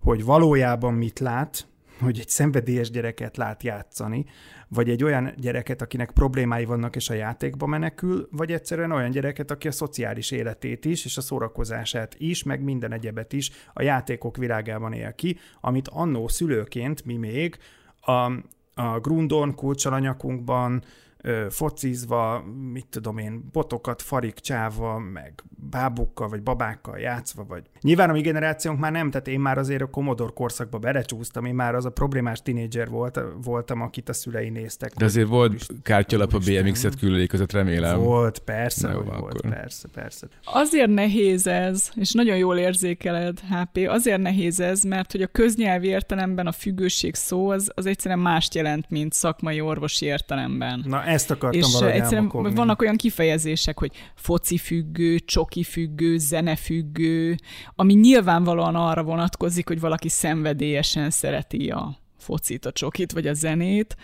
[0.00, 1.68] hogy valójában mit lát,
[2.00, 4.24] hogy egy szenvedélyes gyereket lát játszani,
[4.68, 9.50] vagy egy olyan gyereket, akinek problémái vannak és a játékba menekül, vagy egyszerűen olyan gyereket,
[9.50, 14.36] aki a szociális életét is, és a szórakozását is, meg minden egyebet is a játékok
[14.36, 17.56] világában él ki, amit annó szülőként mi még
[18.00, 18.32] a,
[18.74, 20.82] a Grundon, kulcsalanyakunkban,
[21.22, 28.10] ö, focizva, mit tudom én, botokat farik csávva, meg bábukkal vagy babákkal játszva, vagy nyilván
[28.10, 31.74] a mi generációnk már nem, tehát én már azért a Commodore korszakba belecsúsztam, én már
[31.74, 34.94] az a problémás tinédzser volt, voltam, akit a szülei néztek.
[34.94, 37.98] De azért volt kártyalap a BMX-et külülék között, remélem.
[37.98, 39.50] Volt, persze, Na jó, volt, akkor.
[39.50, 40.26] persze, persze.
[40.44, 45.86] Azért nehéz ez, és nagyon jól érzékeled, HP, azért nehéz ez, mert hogy a köznyelvi
[45.86, 50.84] értelemben a függőség szó az, az egyszerűen mást jelent, mint szakmai orvosi értelemben.
[50.86, 52.54] Na ezt akartam és valahogy egyszerűen elmakogni.
[52.54, 57.36] vannak olyan kifejezések, hogy foci függő, csoki függő, zene függő,
[57.74, 63.96] ami nyilvánvalóan arra vonatkozik, hogy valaki szenvedélyesen szereti a focit, a csokit vagy a zenét.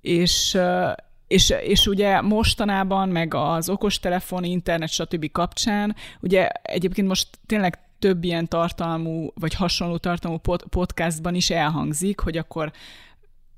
[0.00, 0.90] És ö,
[1.26, 5.30] és, és ugye mostanában, meg az okostelefon, internet, stb.
[5.32, 12.20] kapcsán, ugye egyébként most tényleg több ilyen tartalmú, vagy hasonló tartalmú pod- podcastban is elhangzik,
[12.20, 12.72] hogy akkor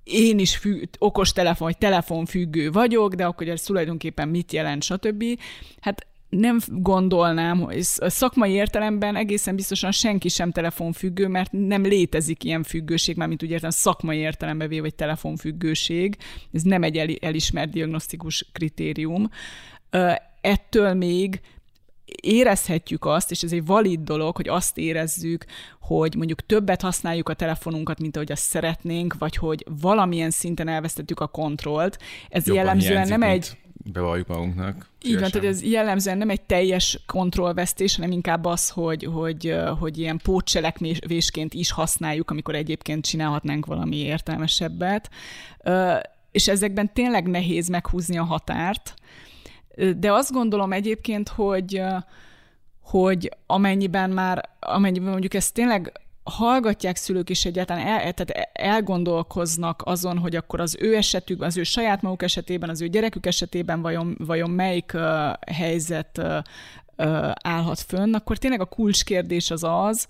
[0.08, 5.24] én is fű, okos telefon, vagy telefonfüggő vagyok, de akkor ez tulajdonképpen mit jelent, stb.
[5.80, 12.62] Hát nem gondolnám, hogy szakmai értelemben egészen biztosan senki sem telefonfüggő, mert nem létezik ilyen
[12.62, 16.16] függőség, mármint úgy értem szakmai értelemben véve, vagy telefonfüggőség.
[16.52, 19.30] Ez nem egy el- elismert diagnosztikus kritérium.
[20.40, 21.40] Ettől még
[22.22, 25.44] érezhetjük azt, és ez egy valid dolog, hogy azt érezzük,
[25.80, 31.20] hogy mondjuk többet használjuk a telefonunkat, mint ahogy azt szeretnénk, vagy hogy valamilyen szinten elvesztettük
[31.20, 31.98] a kontrollt.
[32.28, 33.56] Ez Jobban jellemzően nem egy
[33.92, 34.86] Bevalljuk magunknak.
[35.04, 39.98] így van, tehát ez jellemzően nem egy teljes kontrollvesztés, hanem inkább az, hogy, hogy, hogy
[39.98, 45.10] ilyen pótcselekvésként is használjuk, amikor egyébként csinálhatnánk valami értelmesebbet.
[46.30, 48.94] És ezekben tényleg nehéz meghúzni a határt,
[49.96, 51.82] de azt gondolom egyébként, hogy,
[52.80, 55.92] hogy amennyiben már, amennyiben mondjuk ezt tényleg
[56.28, 61.62] hallgatják szülők is egyáltalán, el, tehát elgondolkoznak azon, hogy akkor az ő esetük, az ő
[61.62, 65.02] saját maguk esetében, az ő gyerekük esetében vajon, vajon melyik uh,
[65.52, 70.06] helyzet uh, állhat fönn, akkor tényleg a kulcskérdés az az,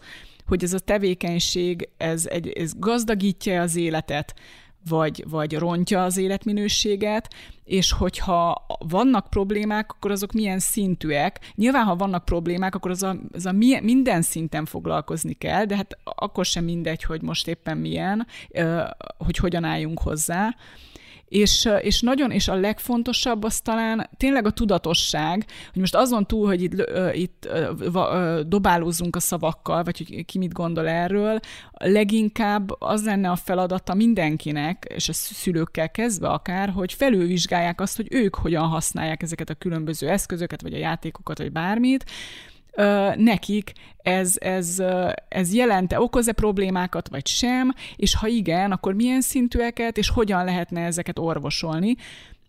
[0.47, 4.35] hogy ez a tevékenység, ez, egy, ez gazdagítja az életet,
[4.89, 7.35] vagy, vagy rontja az életminőséget,
[7.65, 11.53] és hogyha vannak problémák, akkor azok milyen szintűek.
[11.55, 15.77] Nyilván, ha vannak problémák, akkor az a, az a milyen, minden szinten foglalkozni kell, de
[15.77, 18.27] hát akkor sem mindegy, hogy most éppen milyen,
[19.19, 20.57] hogy hogyan álljunk hozzá.
[21.29, 26.47] És, és nagyon, és a legfontosabb az talán tényleg a tudatosság, hogy most azon túl,
[26.47, 27.49] hogy itt, itt
[28.47, 31.41] dobálózunk a szavakkal, vagy hogy ki mit gondol erről,
[31.73, 38.07] leginkább az lenne a feladata mindenkinek, és a szülőkkel kezdve akár, hogy felülvizsgálják azt, hogy
[38.11, 42.05] ők hogyan használják ezeket a különböző eszközöket, vagy a játékokat, vagy bármit,
[43.17, 44.83] nekik ez, ez,
[45.29, 50.85] ez jelente, okoz-e problémákat, vagy sem, és ha igen, akkor milyen szintűeket, és hogyan lehetne
[50.85, 51.97] ezeket orvosolni.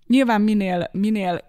[0.07, 1.47] Nyilván minél, minél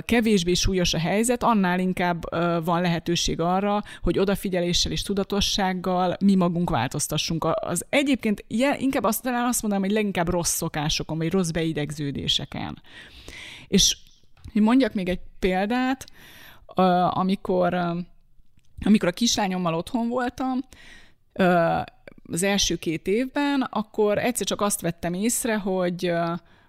[0.00, 2.22] kevésbé súlyos a helyzet, annál inkább
[2.64, 7.44] van lehetőség arra, hogy odafigyeléssel és tudatossággal mi magunk változtassunk.
[7.44, 8.44] Az egyébként
[8.78, 12.82] inkább azt, talán azt mondanám, hogy leginkább rossz szokásokon, vagy rossz beidegződéseken.
[13.68, 13.96] És
[14.52, 16.06] mondjak még egy példát,
[17.10, 17.74] amikor,
[18.84, 20.60] amikor a kislányommal otthon voltam,
[22.32, 26.12] az első két évben, akkor egyszer csak azt vettem észre, hogy,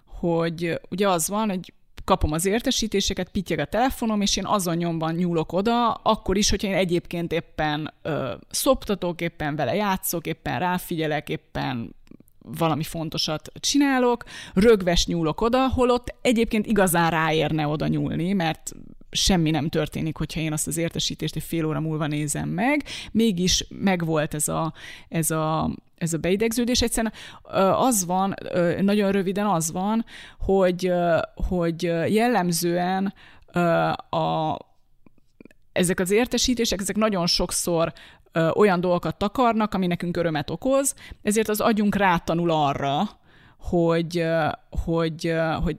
[0.06, 1.72] hogy ugye az van, hogy
[2.04, 6.68] kapom az értesítéseket, pittyeg a telefonom, és én azon nyomban nyúlok oda, akkor is, hogyha
[6.68, 11.94] én egyébként éppen ö, szoptatok, éppen vele játszok, éppen ráfigyelek, éppen
[12.38, 18.72] valami fontosat csinálok, rögves nyúlok oda, holott egyébként igazán ráérne oda nyúlni, mert
[19.10, 23.66] semmi nem történik, hogyha én azt az értesítést egy fél óra múlva nézem meg, mégis
[23.68, 24.72] megvolt ez a,
[25.08, 26.82] ez a, ez a beidegződés.
[26.82, 27.12] Egyszerűen
[27.72, 28.34] az van,
[28.80, 30.04] nagyon röviden az van,
[30.38, 30.92] hogy,
[31.48, 33.14] hogy jellemzően
[34.10, 34.56] a,
[35.72, 37.92] ezek az értesítések, ezek nagyon sokszor
[38.54, 43.02] olyan dolgokat takarnak, ami nekünk örömet okoz, ezért az agyunk rátanul arra,
[43.58, 44.24] hogy,
[44.84, 45.76] hogy, hogy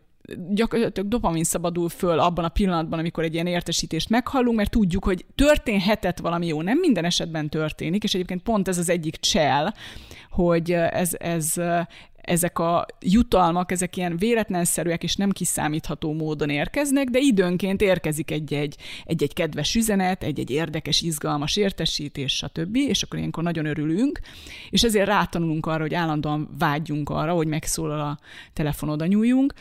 [0.49, 5.25] gyakorlatilag dopamin szabadul föl abban a pillanatban, amikor egy ilyen értesítést meghallunk, mert tudjuk, hogy
[5.35, 6.61] történhetett valami jó.
[6.61, 9.73] Nem minden esetben történik, és egyébként pont ez az egyik csel,
[10.31, 11.53] hogy ez, ez,
[12.21, 18.75] ezek a jutalmak, ezek ilyen véletlenszerűek és nem kiszámítható módon érkeznek, de időnként érkezik egy-egy,
[19.05, 24.19] egy-egy kedves üzenet, egy-egy érdekes, izgalmas értesítés, stb., és akkor ilyenkor nagyon örülünk,
[24.69, 28.19] és ezért rátanulunk arra, hogy állandóan vágyjunk arra, hogy megszólal a
[28.53, 29.53] telefonoda nyújjunk.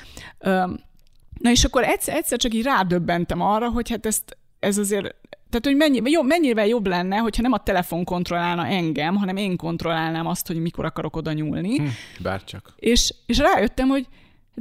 [1.39, 5.15] Na és akkor egyszer, egyszer csak így rádöbbentem arra, hogy hát ezt, ez azért
[5.51, 9.57] tehát, hogy mennyi, jobb, mennyivel jobb lenne, hogyha nem a telefon kontrollálna engem, hanem én
[9.57, 11.77] kontrollálnám azt, hogy mikor akarok oda nyúlni.
[11.77, 11.87] Hm,
[12.23, 12.75] bárcsak.
[12.77, 14.07] És, és rájöttem, hogy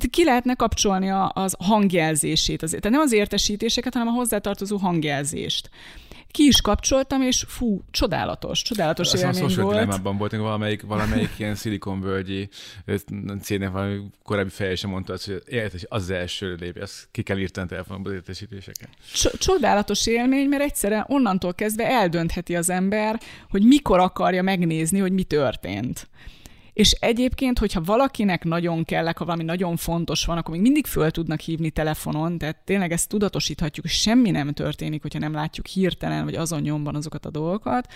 [0.02, 2.64] hát ki lehetne kapcsolni a, az hangjelzését.
[2.64, 2.82] Azért.
[2.82, 5.70] Tehát nem az értesítéseket, hanem a hozzátartozó hangjelzést
[6.38, 9.74] ki is kapcsoltam, és fú, csodálatos, csodálatos Azt élmény volt.
[9.74, 12.50] dilemmában voltunk, valamelyik, valamelyik ilyen szilikonvölgyi
[13.42, 17.22] cégnek valami korábbi feje sem mondta azt, hogy értes, az, az első lépés, azt ki
[17.22, 18.90] kell írtani telefonban az értesítéseket.
[19.38, 23.20] Csodálatos élmény, mert egyszerűen onnantól kezdve eldöntheti az ember,
[23.50, 26.08] hogy mikor akarja megnézni, hogy mi történt.
[26.78, 31.12] És egyébként, hogyha valakinek nagyon kellek, ha valami nagyon fontos van, akkor még mindig föl
[31.12, 36.24] tudnak hívni telefonon, tehát tényleg ezt tudatosíthatjuk, hogy semmi nem történik, hogyha nem látjuk hirtelen,
[36.24, 37.94] vagy azon nyomban azokat a dolgokat.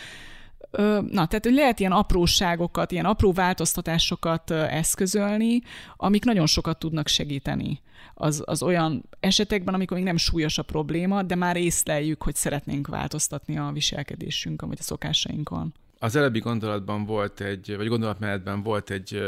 [1.10, 5.62] Na, tehát hogy lehet ilyen apróságokat, ilyen apró változtatásokat eszközölni,
[5.98, 7.80] amik nagyon sokat tudnak segíteni
[8.14, 12.88] az, az olyan esetekben, amikor még nem súlyos a probléma, de már észleljük, hogy szeretnénk
[12.88, 15.74] változtatni a viselkedésünkön, vagy a szokásainkon.
[16.04, 19.22] Az előbbi gondolatban volt egy, vagy gondolatmenetben volt egy,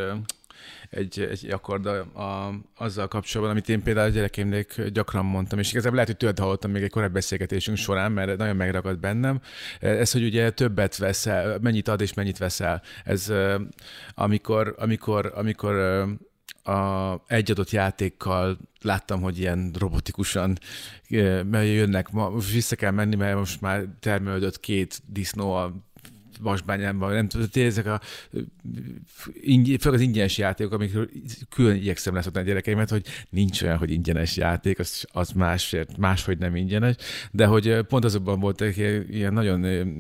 [0.90, 5.72] egy, egy akkord a, a, azzal kapcsolatban, amit én például a gyerekeimnek gyakran mondtam, és
[5.72, 9.42] igazából lehet, hogy tőled hallottam még egy korábbi beszélgetésünk során, mert nagyon megragad bennem.
[9.80, 12.82] Ez, hogy ugye többet veszel, mennyit ad és mennyit veszel.
[13.04, 13.34] Ez
[14.14, 15.76] amikor, amikor, amikor
[16.64, 20.58] a egy adott játékkal láttam, hogy ilyen robotikusan
[21.50, 25.92] mert jönnek, ma, vissza kell menni, mert most már termelődött két disznó a
[26.44, 28.02] vasbányában, nem tudom, ezek a
[29.80, 31.10] főleg az ingyenes játékok, amikről
[31.50, 36.38] külön igyekszem leszokni a gyerekeimet, hogy nincs olyan, hogy ingyenes játék, az, az másért, máshogy
[36.38, 36.96] nem ingyenes,
[37.32, 38.78] de hogy pont azokban voltak
[39.10, 39.98] ilyen nagyon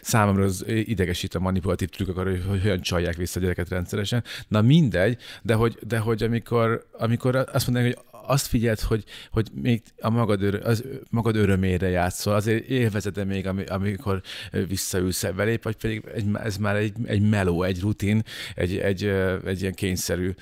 [0.00, 4.24] számomra az idegesít a manipulatív trükkök arra, hogy hogyan csalják vissza a gyereket rendszeresen.
[4.48, 9.48] Na mindegy, de hogy, de hogy amikor, amikor azt mondanak, hogy azt figyelt, hogy, hogy
[9.54, 14.22] még a magad, örö, az, magad örömére játszol, azért élvezete még, amikor
[14.68, 18.22] visszaülsz belép, vagy pedig egy, ez már egy, egy meló, egy rutin,
[18.54, 19.04] egy, egy,
[19.44, 20.34] egy ilyen kényszerű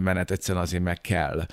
[0.00, 1.46] menet egyszerűen azért meg kell.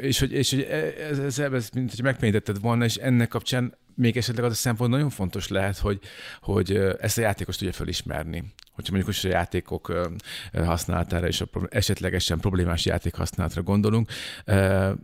[0.00, 0.62] És hogy, és hogy
[1.10, 4.90] ez, ez, ez, mint hogy megpéntetted volna, és ennek kapcsán még esetleg az a szempont
[4.90, 6.00] nagyon fontos lehet, hogy,
[6.40, 8.44] hogy ezt a játékos tudja felismerni.
[8.72, 10.10] Hogyha mondjuk is a játékok
[10.52, 14.10] használatára és a esetlegesen problémás játék használatra gondolunk,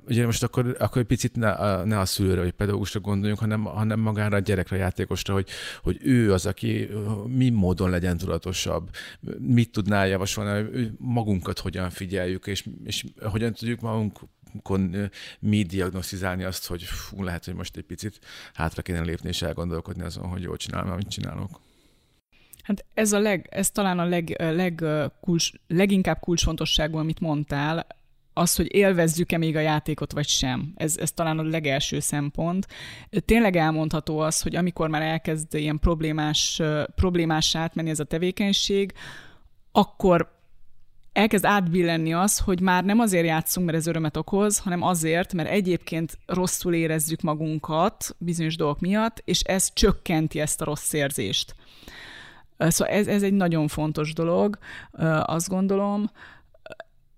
[0.08, 4.00] ugye most akkor, akkor egy picit ne, ne a szülőre vagy pedagógusra gondoljunk, hanem, hanem
[4.00, 5.48] magára a gyerekre, a játékosra, hogy,
[5.82, 6.88] hogy ő az, aki
[7.26, 8.90] mi módon legyen tudatosabb,
[9.38, 14.18] mit tudná javasolni, magunkat hogyan figyeljük, és, és hogyan tudjuk magunk
[15.40, 18.18] mi diagnosztizálni azt, hogy fú, lehet, hogy most egy picit
[18.54, 21.60] hátra kéne lépni és elgondolkodni azon, hogy jól csinálom, amit csinálok.
[22.62, 24.84] Hát ez, a leg, ez talán a leg, leg,
[25.20, 27.86] kulcs, leginkább kulcsfontosságú, amit mondtál,
[28.32, 30.72] az, hogy élvezzük-e még a játékot, vagy sem.
[30.76, 32.66] Ez, ez talán a legelső szempont.
[33.24, 36.62] Tényleg elmondható az, hogy amikor már elkezd ilyen problémás,
[36.94, 38.92] problémás átmenni ez a tevékenység,
[39.72, 40.35] akkor
[41.16, 45.48] elkezd átbillenni az, hogy már nem azért játszunk, mert ez örömet okoz, hanem azért, mert
[45.48, 51.54] egyébként rosszul érezzük magunkat bizonyos dolgok miatt, és ez csökkenti ezt a rossz érzést.
[52.58, 54.58] Szóval ez, ez egy nagyon fontos dolog,
[55.22, 56.10] azt gondolom.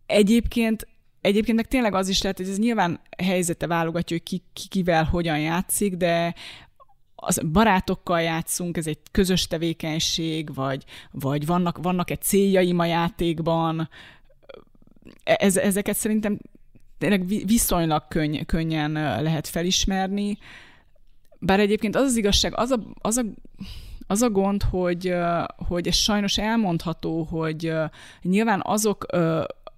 [0.07, 0.87] Egyébként
[1.21, 5.05] Egyébként meg tényleg az is lehet, hogy ez nyilván helyzete válogatja, hogy ki, ki kivel
[5.05, 6.35] hogyan játszik, de
[7.21, 13.89] az barátokkal játszunk, ez egy közös tevékenység, vagy, vagy vannak, vannak egy céljaim a játékban,
[15.25, 16.39] ez, ezeket szerintem
[16.99, 18.93] tényleg viszonylag könny, könnyen
[19.23, 20.39] lehet felismerni,
[21.39, 23.25] bár egyébként az az igazság, az a, az a,
[24.07, 25.15] az a gond, hogy,
[25.57, 27.73] hogy ez sajnos elmondható, hogy
[28.23, 29.07] nyilván azok,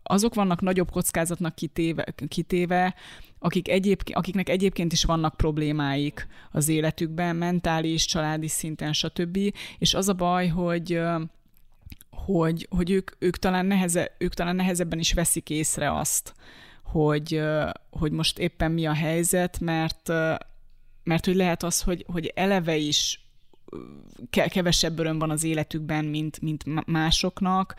[0.02, 2.94] azok vannak nagyobb kockázatnak kitéve, kitéve
[3.42, 9.38] akik egyéb, akiknek egyébként is vannak problémáik az életükben, mentális, családi szinten, stb.
[9.78, 11.00] És az a baj, hogy
[12.10, 16.34] hogy, hogy ők, ők, talán neheze, ők talán nehezebben is veszik észre azt,
[16.82, 17.42] hogy,
[17.90, 20.08] hogy most éppen mi a helyzet, mert,
[21.04, 23.29] mert hogy lehet az, hogy, hogy eleve is
[24.30, 27.74] kevesebb öröm van az életükben, mint, mint másoknak,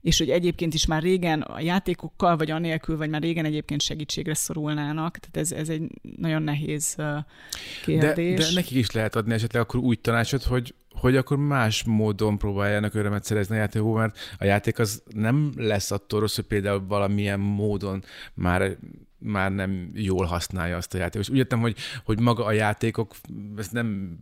[0.00, 4.34] és hogy egyébként is már régen a játékokkal, vagy anélkül, vagy már régen egyébként segítségre
[4.34, 5.18] szorulnának.
[5.18, 6.96] Tehát ez, ez egy nagyon nehéz
[7.84, 8.38] kérdés.
[8.38, 12.38] De, de nekik is lehet adni esetleg akkor úgy tanácsot, hogy, hogy akkor más módon
[12.38, 16.84] próbáljanak örömet szerezni a játékból, mert a játék az nem lesz attól rossz, hogy például
[16.86, 18.76] valamilyen módon már
[19.22, 21.26] már nem jól használja azt a játékot.
[21.26, 23.14] És úgy értem, hogy, hogy maga a játékok,
[23.56, 24.18] ez nem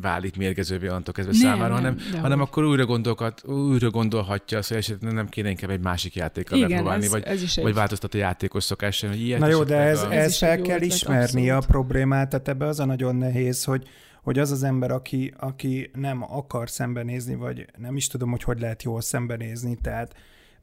[0.00, 4.68] válik mérgezővé onnantól kezdve nem, számára, nem, hanem, hanem akkor újra, gondolkat, újra gondolhatja azt,
[4.68, 7.66] hogy esetleg nem kéne inkább egy másik játékkal Igen, megpróbálni, ez, vagy, ez is vagy
[7.66, 7.74] egy...
[7.74, 9.10] változtat a játékos szokáson.
[9.10, 10.12] Hogy ilyet Na jó, de ez, a...
[10.12, 11.64] ez, ez fel kell ismerni abszolút.
[11.64, 13.88] a problémát, tehát ebbe az a nagyon nehéz, hogy
[14.22, 18.60] hogy az az ember, aki, aki nem akar szembenézni, vagy nem is tudom, hogy hogy
[18.60, 20.14] lehet jól szembenézni, tehát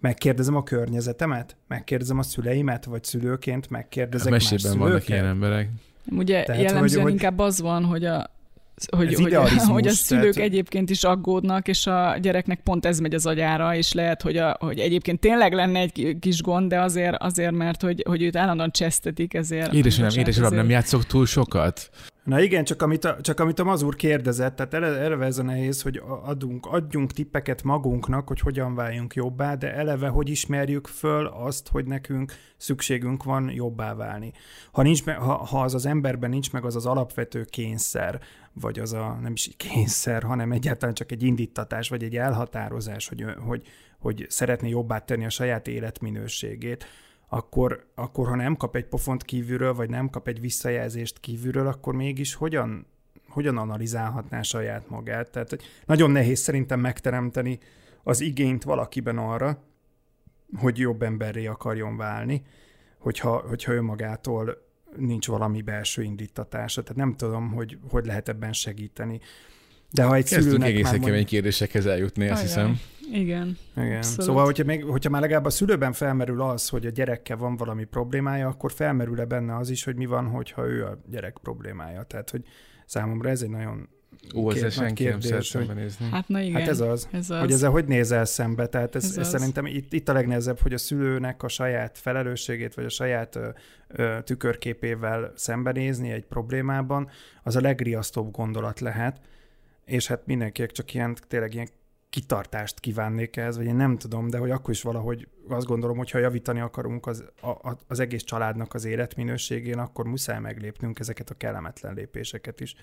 [0.04, 4.76] megkérdezem a környezetemet, megkérdezem a szüleimet, vagy szülőként megkérdezek a más szülőket.
[4.76, 5.70] vannak ilyen emberek.
[6.12, 8.32] Ugye Tehát, jellemzően hogy, inkább az van, hogy a
[8.95, 9.34] hogy, hogy,
[9.68, 10.49] hogy a szülők tehát...
[10.49, 14.58] egyébként is aggódnak, és a gyereknek pont ez megy az agyára, és lehet, hogy, a,
[14.60, 18.72] hogy egyébként tényleg lenne egy kis gond, de azért, azért mert hogy, hogy őt állandóan
[18.72, 19.74] csesztetik, ezért...
[19.74, 21.89] Édesem, édesem, nem játszok túl sokat?
[22.24, 25.82] Na igen, csak amit a, csak amit a Mazur kérdezett, tehát eleve, ez a nehéz,
[25.82, 31.67] hogy adunk, adjunk tippeket magunknak, hogy hogyan váljunk jobbá, de eleve hogy ismerjük föl azt,
[31.67, 34.32] hogy nekünk szükségünk van jobbá válni.
[34.71, 38.19] Ha, nincs, ha, ha az az emberben nincs meg az az alapvető kényszer,
[38.53, 43.26] vagy az a nem is kényszer, hanem egyáltalán csak egy indítatás, vagy egy elhatározás, hogy,
[43.47, 43.67] hogy,
[43.99, 46.86] hogy szeretné jobbá tenni a saját életminőségét,
[47.34, 51.96] akkor, akkor ha nem kap egy pofont kívülről, vagy nem kap egy visszajelzést kívülről, akkor
[51.96, 52.86] mégis hogyan,
[53.28, 55.30] hogyan analizálhatná saját magát?
[55.30, 57.60] Tehát nagyon nehéz szerintem megteremteni
[58.04, 59.64] az igényt valakiben arra,
[60.58, 62.42] hogy jobb emberré akarjon válni,
[62.98, 64.58] hogyha, hogyha önmagától
[64.98, 66.82] nincs valami belső indítatása.
[66.82, 69.20] Tehát nem tudom, hogy hogy lehet ebben segíteni.
[69.92, 71.26] De ha egy Kezdtünk szülőnek egészen kemény mond...
[71.26, 72.80] kérdésekhez eljutni, azt hiszem.
[73.12, 73.58] Igen.
[73.78, 74.01] Igen.
[74.01, 77.84] Szóval, hogyha, még, hogyha már legalább a szülőben felmerül az, hogy a gyerekkel van valami
[77.84, 82.04] problémája, akkor felmerül-e benne az is, hogy mi van, hogyha ő a gyerek problémája.
[82.04, 82.43] Tehát, hogy
[82.86, 83.89] számomra ez egy nagyon
[84.36, 86.10] Ó, ezzel senki kérdés, nem szembenézni.
[86.12, 86.60] Hát na igen.
[86.60, 87.39] Hát ez az, ez az.
[87.39, 88.68] hogy ezzel hogy nézel szembe.
[88.68, 92.74] Tehát ez, ez, ez szerintem itt, itt a legnehezebb, hogy a szülőnek a saját felelősségét,
[92.74, 93.49] vagy a saját ö,
[93.88, 97.10] ö, tükörképével szembenézni egy problémában,
[97.43, 99.22] az a legriasztóbb gondolat lehet,
[99.86, 101.68] és hát mindenkinek csak ilyen, tényleg ilyen
[102.14, 106.11] kitartást kívánnék ehhez, vagy én nem tudom, de hogy akkor is valahogy azt gondolom, hogy
[106.11, 111.34] ha javítani akarunk az, a, az egész családnak az életminőségén, akkor muszáj meglépnünk ezeket a
[111.34, 112.76] kellemetlen lépéseket is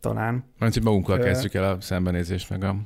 [0.00, 0.44] talán.
[0.58, 2.76] Mert hogy magunkkal kezdjük el a szembenézést, meg a...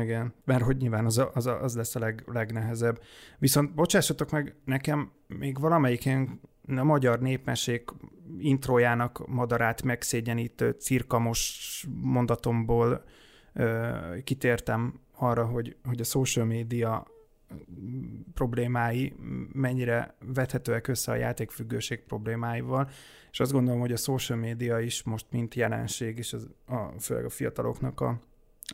[0.00, 3.00] Igen, mert hogy nyilván az, a, az, a, az lesz a leg, legnehezebb.
[3.38, 6.40] Viszont bocsássatok meg, nekem még valamelyik ilyen
[6.76, 7.90] a magyar népmesék
[8.38, 13.04] introjának madarát megszégyenítő cirkamos mondatomból
[14.24, 17.06] kitértem arra, hogy, hogy a social media
[18.34, 19.14] problémái
[19.52, 22.88] mennyire vethetőek össze a játékfüggőség problémáival,
[23.30, 27.24] és azt gondolom, hogy a social media is most mint jelenség, és az, a, főleg
[27.24, 28.18] a fiataloknak a,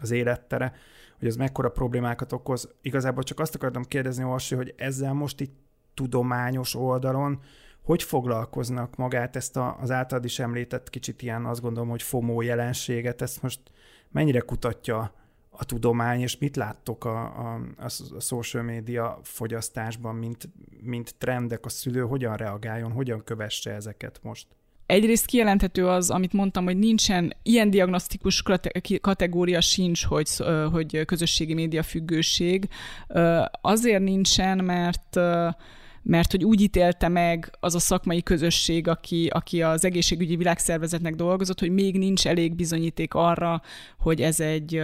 [0.01, 0.73] az élettere,
[1.19, 2.75] hogy ez mekkora problémákat okoz.
[2.83, 5.55] Igazából csak azt akartam kérdezni, Orsi, hogy ezzel most itt
[5.95, 7.41] tudományos oldalon
[7.87, 12.41] hogy foglalkoznak magát ezt a, az általad is említett kicsit ilyen, azt gondolom, hogy FOMO
[12.41, 13.61] jelenséget, ezt most
[14.11, 15.13] mennyire kutatja
[15.51, 17.61] a tudomány, és mit láttok a, a,
[18.15, 20.49] a social media fogyasztásban, mint,
[20.81, 24.47] mint trendek, a szülő hogyan reagáljon, hogyan kövesse ezeket most?
[24.87, 28.43] Egyrészt kijelenthető az, amit mondtam, hogy nincsen ilyen diagnosztikus
[29.01, 30.29] kategória sincs, hogy,
[30.73, 32.69] hogy közösségi média függőség.
[33.61, 35.19] Azért nincsen, mert
[36.09, 41.61] mert hogy úgy ítélte meg az a szakmai közösség, aki, aki az egészségügyi világszervezetnek dolgozott,
[41.61, 43.63] hogy még nincs elég bizonyíték arra,
[43.99, 44.75] hogy ez egy,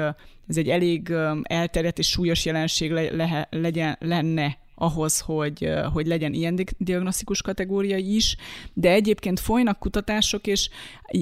[0.48, 1.12] ez egy elég
[1.42, 7.96] elterjedt és súlyos jelenség le, le, legyen, lenne ahhoz, hogy, hogy legyen ilyen diagnosztikus kategória
[7.96, 8.36] is,
[8.72, 10.68] de egyébként folynak kutatások, és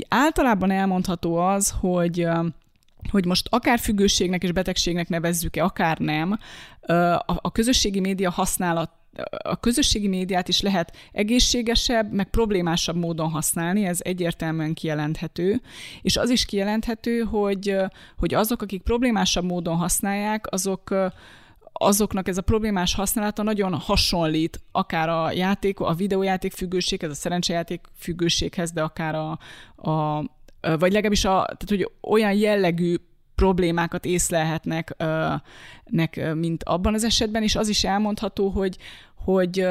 [0.08, 2.26] általában elmondható az, hogy
[3.10, 6.38] hogy most akár függőségnek és betegségnek nevezzük-e, akár nem,
[7.24, 8.99] a közösségi média használat
[9.42, 15.60] a közösségi médiát is lehet egészségesebb, meg problémásabb módon használni, ez egyértelműen kijelenthető,
[16.02, 17.76] és az is kijelenthető, hogy,
[18.16, 20.94] hogy azok, akik problémásabb módon használják, azok
[21.72, 27.80] azoknak ez a problémás használata nagyon hasonlít, akár a játék, a videójáték függőséghez, a szerencsejáték
[27.96, 29.38] függőséghez, de akár a,
[29.90, 30.24] a
[30.60, 32.94] vagy legalábbis a, tehát, hogy olyan jellegű
[33.40, 34.94] problémákat észlelhetnek,
[35.84, 38.76] nek, mint abban az esetben, és az is elmondható, hogy,
[39.14, 39.66] hogy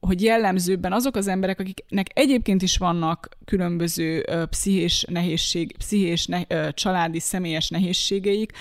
[0.00, 7.18] hogy jellemzőbben azok az emberek, akiknek egyébként is vannak különböző pszichés nehézség, pszichés ne, családi,
[7.20, 8.52] személyes nehézségeik,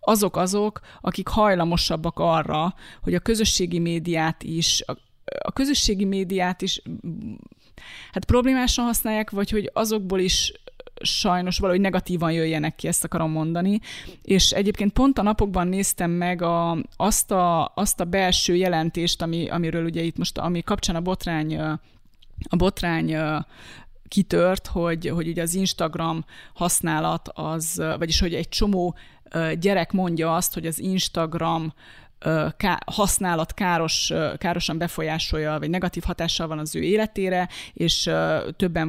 [0.00, 4.96] azok azok, akik hajlamosabbak arra, hogy a közösségi médiát is, a,
[5.42, 6.82] a közösségi médiát is
[8.12, 10.52] hát problémásan használják, vagy hogy azokból is
[11.00, 13.80] sajnos valahogy negatívan jöjjenek ki, ezt akarom mondani.
[14.22, 19.48] És egyébként pont a napokban néztem meg a, azt, a, azt a belső jelentést, ami,
[19.48, 21.58] amiről ugye itt most, ami kapcsán a botrány,
[22.48, 23.16] a botrány
[24.08, 26.24] kitört, hogy, hogy ugye az Instagram
[26.54, 28.96] használat az, vagyis hogy egy csomó
[29.58, 31.72] gyerek mondja azt, hogy az Instagram
[32.86, 38.10] használat káros, károsan befolyásolja, vagy negatív hatással van az ő életére, és
[38.56, 38.88] többen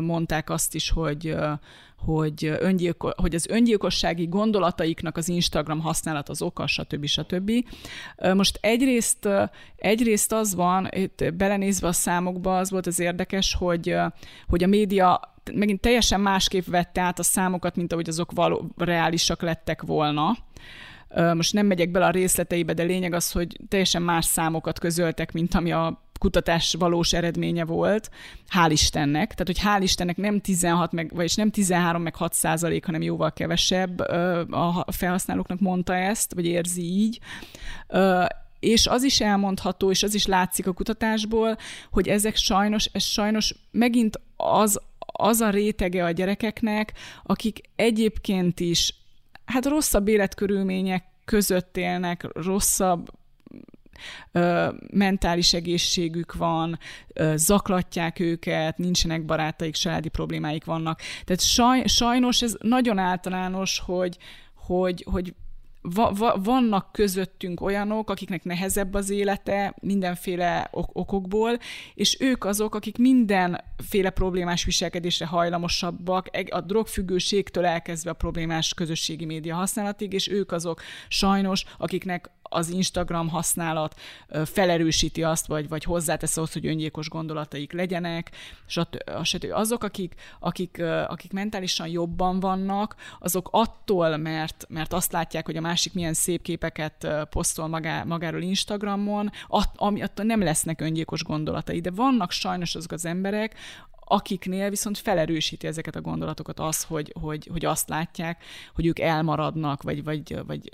[0.00, 1.36] mondták azt is, hogy
[2.04, 7.06] hogy, öngyilko- hogy az öngyilkossági gondolataiknak az Instagram használat az oka, stb.
[7.06, 7.52] stb.
[8.34, 9.28] Most egyrészt,
[9.76, 13.96] egyrészt az van, itt belenézve a számokba, az volt az érdekes, hogy,
[14.46, 19.42] hogy a média megint teljesen másképp vette át a számokat, mint ahogy azok való, reálisak
[19.42, 20.36] lettek volna.
[21.34, 25.54] Most nem megyek bele a részleteibe, de lényeg az, hogy teljesen más számokat közöltek, mint
[25.54, 28.10] ami a kutatás valós eredménye volt,
[28.48, 29.34] hál' Istennek.
[29.34, 33.32] Tehát, hogy hál' Istennek nem 16, meg, vagyis nem 13 meg 6 százalék, hanem jóval
[33.32, 33.98] kevesebb
[34.50, 37.20] a felhasználóknak mondta ezt, vagy érzi így.
[38.60, 41.56] És az is elmondható, és az is látszik a kutatásból,
[41.90, 46.92] hogy ezek sajnos, ez sajnos megint az, az a rétege a gyerekeknek,
[47.22, 48.94] akik egyébként is
[49.44, 53.10] hát rosszabb életkörülmények között élnek, rosszabb
[54.32, 56.78] ö, mentális egészségük van,
[57.12, 61.00] ö, zaklatják őket, nincsenek barátaik, családi problémáik vannak.
[61.24, 64.18] Tehát saj, sajnos ez nagyon általános, hogy,
[64.54, 65.34] hogy, hogy
[65.86, 71.58] va, va, vannak közöttünk olyanok, akiknek nehezebb az élete mindenféle ok- okokból,
[71.94, 79.54] és ők azok, akik mindenféle problémás viselkedésre hajlamosabbak, a drogfüggőségtől elkezdve a problémás közösségi média
[79.54, 84.00] használatig, és ők azok sajnos, akiknek az Instagram használat
[84.44, 88.30] felerősíti azt, vagy, vagy hozzátesz ahhoz, hogy öngyilkos gondolataik legyenek,
[88.66, 89.52] stb.
[89.52, 95.60] Azok, akik, akik, akik mentálisan jobban vannak, azok attól, mert, mert azt látják, hogy a
[95.74, 101.80] másik milyen szép képeket posztol magá, magáról Instagramon, att, ami attól nem lesznek öngyilkos gondolatai.
[101.80, 103.54] De vannak sajnos azok az emberek,
[104.06, 108.44] akiknél viszont felerősíti ezeket a gondolatokat az, hogy, hogy, hogy azt látják,
[108.74, 110.68] hogy ők elmaradnak, vagy, vagy, vagy...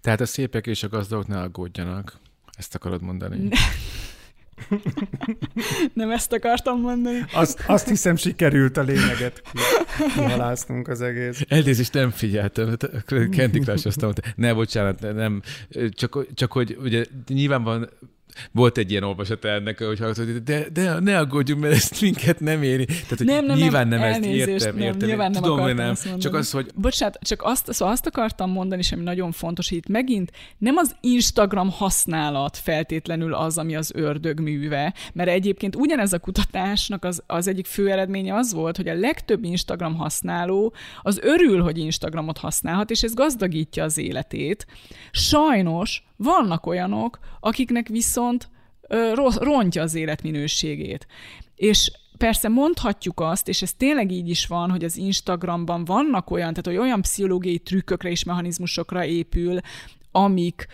[0.00, 2.18] Tehát a szépek és a gazdagok ne aggódjanak.
[2.56, 3.48] Ezt akarod mondani?
[5.92, 7.24] Nem ezt akartam mondani.
[7.32, 9.42] Azt, azt hiszem, sikerült a lényeget
[10.14, 11.44] kihalásznunk az egész.
[11.48, 12.76] Elnézést, nem figyeltem.
[13.06, 14.22] Candy Crush azt mondta.
[14.36, 15.42] Ne, bocsánat, nem.
[15.90, 17.88] Csak, csak hogy ugye nyilván van
[18.52, 22.62] volt egy ilyen olvasat ennek, hogy hallgatod, de, de ne aggódjunk, mert ezt minket nem
[22.62, 22.84] éri.
[22.84, 25.08] Tehát, hogy nem, nem, nyilván nem, nem ezt értem, nem, értem.
[25.08, 25.94] Nyilván nem Tudom, hogy nem.
[26.18, 26.70] Csak az, hogy...
[26.74, 30.76] Bocsánat, csak azt, szóval azt akartam mondani, és ami nagyon fontos, hogy itt megint nem
[30.76, 37.22] az Instagram használat feltétlenül az, ami az ördög műve, mert egyébként ugyanez a kutatásnak az,
[37.26, 42.38] az egyik fő eredménye az volt, hogy a legtöbb Instagram használó az örül, hogy Instagramot
[42.38, 44.66] használhat, és ez gazdagítja az életét.
[45.10, 48.48] Sajnos vannak olyanok, akiknek viszont
[49.38, 51.06] rontja az életminőségét.
[51.54, 56.48] És persze mondhatjuk azt, és ez tényleg így is van, hogy az Instagramban vannak olyan,
[56.48, 59.58] tehát hogy olyan pszichológiai trükkökre és mechanizmusokra épül,
[60.10, 60.66] amik,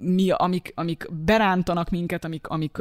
[0.00, 2.48] mi, amik, amik berántanak minket, amik...
[2.48, 2.78] amik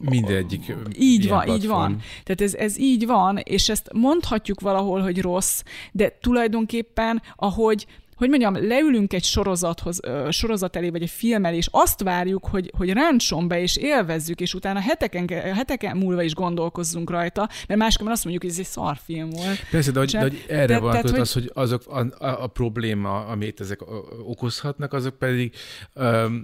[0.00, 1.60] Mindegyik Így van, platform.
[1.60, 2.00] így van.
[2.24, 7.86] Tehát ez, ez így van, és ezt mondhatjuk valahol, hogy rossz, de tulajdonképpen, ahogy
[8.18, 10.00] hogy mondjam, leülünk egy sorozathoz,
[10.30, 14.40] sorozat elé, vagy egy film elé, és azt várjuk, hogy, hogy ráncson be, és élvezzük,
[14.40, 18.72] és utána heteken, heteken múlva is gondolkozzunk rajta, mert máskor azt mondjuk, hogy ez egy
[18.72, 19.58] szarfilm volt.
[19.70, 21.20] Persze, de, hogy, de, hogy erre de, van tehát, hogy...
[21.20, 23.80] az, hogy azok a, a, a probléma, amit ezek
[24.24, 25.54] okozhatnak, azok pedig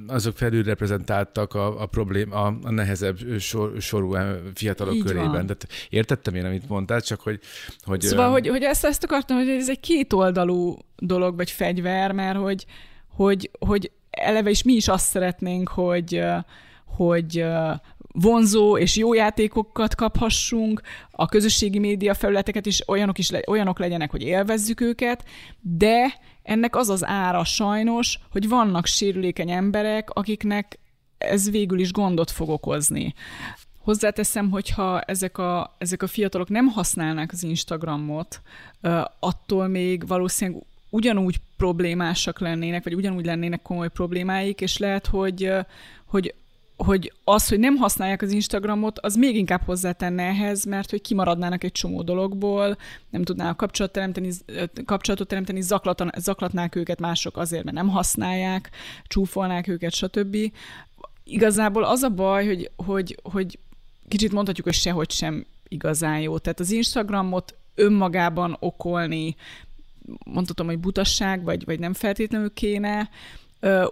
[0.06, 4.16] azok felülreprezentáltak a, a probléma, a, a nehezebb sor, sorú
[4.54, 5.30] fiatalok Így körében.
[5.30, 5.46] Van.
[5.46, 7.40] Tehát értettem én, amit mondtál, csak hogy...
[7.82, 10.76] hogy szóval, hogy, hogy ezt, ezt akartam, hogy ez egy kétoldalú
[11.06, 12.66] dolog, vagy fegyver, mert hogy,
[13.16, 16.22] hogy, hogy eleve is mi is azt szeretnénk, hogy,
[16.84, 17.44] hogy
[18.12, 20.80] vonzó és jó játékokat kaphassunk,
[21.10, 25.24] a közösségi média felületeket is olyanok, is olyanok legyenek, hogy élvezzük őket,
[25.60, 30.78] de ennek az az ára sajnos, hogy vannak sérülékeny emberek, akiknek
[31.18, 33.14] ez végül is gondot fog okozni.
[33.78, 38.42] Hozzáteszem, hogyha ezek a, ezek a fiatalok nem használnák az Instagramot,
[39.20, 40.62] attól még valószínűleg
[40.94, 45.52] ugyanúgy problémásak lennének, vagy ugyanúgy lennének komoly problémáik, és lehet, hogy,
[46.04, 46.34] hogy
[46.76, 51.64] hogy az, hogy nem használják az Instagramot, az még inkább hozzátenne ehhez, mert hogy kimaradnának
[51.64, 52.76] egy csomó dologból,
[53.10, 54.30] nem tudnának kapcsolatot teremteni,
[54.84, 55.62] kapcsolatot teremteni
[56.16, 58.70] zaklatnák őket mások azért, mert nem használják,
[59.06, 60.36] csúfolnák őket, stb.
[61.24, 63.58] Igazából az a baj, hogy, hogy, hogy
[64.08, 66.38] kicsit mondhatjuk, hogy sehogy sem igazán jó.
[66.38, 69.36] Tehát az Instagramot önmagában okolni,
[70.24, 73.08] mondhatom, hogy butasság, vagy, vagy nem feltétlenül kéne,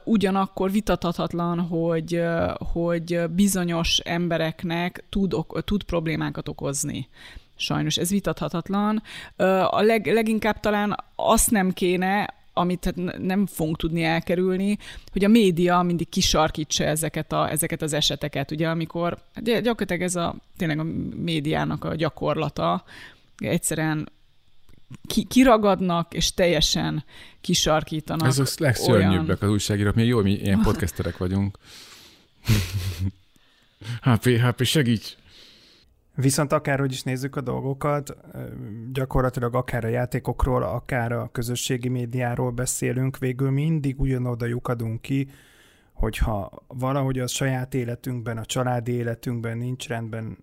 [0.04, 2.22] ugyanakkor vitathatatlan, hogy,
[2.72, 5.34] hogy bizonyos embereknek tud,
[5.64, 7.08] tud problémákat okozni.
[7.56, 9.02] Sajnos ez vitathatatlan.
[9.70, 14.78] A leg, leginkább talán azt nem kéne, amit hát nem fogunk tudni elkerülni,
[15.12, 20.16] hogy a média mindig kisarkítsa ezeket, a, ezeket az eseteket, ugye, amikor hát gyakorlatilag ez
[20.16, 20.86] a, tényleg a
[21.16, 22.84] médiának a gyakorlata,
[23.36, 24.08] egyszerűen
[25.06, 27.04] ki, kiragadnak, és teljesen
[27.40, 28.26] kisarkítanak.
[28.26, 29.36] Ez a legszörnyűbbek olyan...
[29.40, 31.58] az újságírók, mi jó, mi ilyen podcasterek vagyunk.
[34.00, 35.16] HP, HP, segíts!
[36.14, 38.16] Viszont akárhogy is nézzük a dolgokat,
[38.92, 45.28] gyakorlatilag akár a játékokról, akár a közösségi médiáról beszélünk, végül mindig ugyanoda lyukadunk ki,
[45.92, 50.38] hogyha valahogy a saját életünkben, a családi életünkben nincs rendben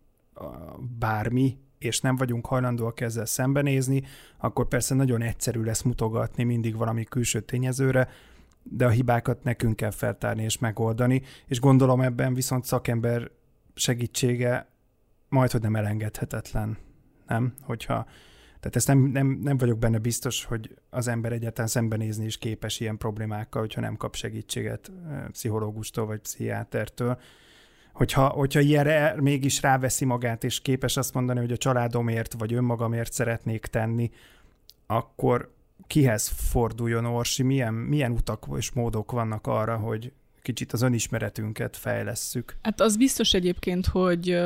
[1.00, 4.03] bármi, és nem vagyunk hajlandóak ezzel szembenézni,
[4.38, 8.09] akkor persze nagyon egyszerű lesz mutogatni mindig valami külső tényezőre,
[8.63, 13.32] de a hibákat nekünk kell feltárni és megoldani, és gondolom ebben viszont szakember
[13.75, 14.67] segítsége
[15.30, 16.77] majd, hogy nem elengedhetetlen,
[17.27, 17.53] nem?
[17.61, 18.05] Hogyha,
[18.59, 22.80] tehát ezt nem, nem, nem vagyok benne biztos, hogy az ember egyáltalán szembenézni is képes
[22.80, 27.19] ilyen problémákkal, hogyha nem kap segítséget eh, pszichológustól vagy pszichiátertől
[28.00, 33.14] hogyha, hogyha ilyenre mégis ráveszi magát, és képes azt mondani, hogy a családomért vagy önmagamért
[33.14, 34.12] szeretnék tenni,
[34.88, 35.52] akkor
[35.88, 42.56] kihez forduljon Orsi, milyen, milyen utak és módok vannak arra, hogy kicsit az önismeretünket fejlesszük?
[42.62, 44.39] Hát az biztos egyébként, hogy,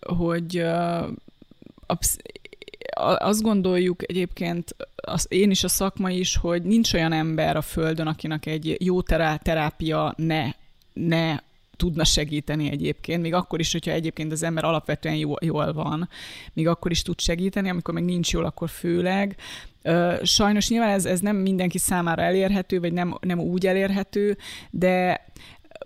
[0.00, 1.08] hogy a,
[3.18, 8.06] azt gondoljuk egyébként, az, én is a szakma is, hogy nincs olyan ember a Földön,
[8.06, 10.50] akinek egy jó terápia ne,
[10.92, 11.36] ne
[11.76, 16.08] tudna segíteni egyébként, még akkor is, hogyha egyébként az ember alapvetően jól, jól van,
[16.52, 19.36] még akkor is tud segíteni, amikor meg nincs jól, akkor főleg.
[20.22, 24.36] Sajnos nyilván ez, ez nem mindenki számára elérhető, vagy nem, nem úgy elérhető,
[24.70, 25.24] de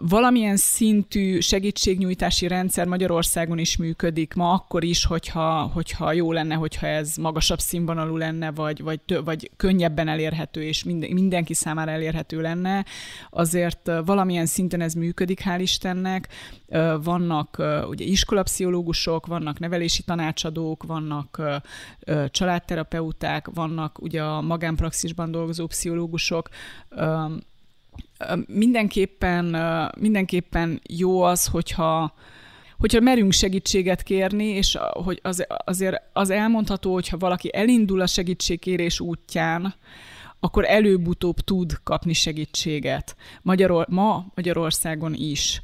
[0.01, 6.87] valamilyen szintű segítségnyújtási rendszer Magyarországon is működik ma, akkor is, hogyha, hogyha jó lenne, hogyha
[6.87, 12.85] ez magasabb színvonalú lenne, vagy, vagy, vagy könnyebben elérhető, és minden, mindenki számára elérhető lenne.
[13.31, 16.29] Azért valamilyen szinten ez működik, hál' Istennek.
[17.03, 21.43] Vannak ugye iskolapszichológusok, vannak nevelési tanácsadók, vannak
[22.31, 26.49] családterapeuták, vannak ugye a magánpraxisban dolgozó pszichológusok,
[28.47, 29.57] mindenképpen,
[29.99, 32.15] mindenképpen jó az, hogyha
[32.79, 39.01] hogyha merünk segítséget kérni, és hogy az, azért az elmondható, hogyha valaki elindul a segítségkérés
[39.01, 39.75] útján,
[40.41, 43.17] akkor előbb-utóbb tud kapni segítséget.
[43.43, 45.63] Magyaror, ma Magyarországon is.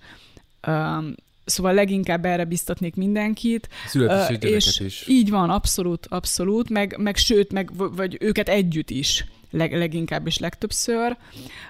[1.44, 3.68] Szóval leginkább erre biztatnék mindenkit.
[3.86, 5.06] Születési uh, és is.
[5.08, 10.38] Így van, abszolút, abszolút, meg, meg sőt, meg, vagy őket együtt is leg, leginkább és
[10.38, 11.16] legtöbbször.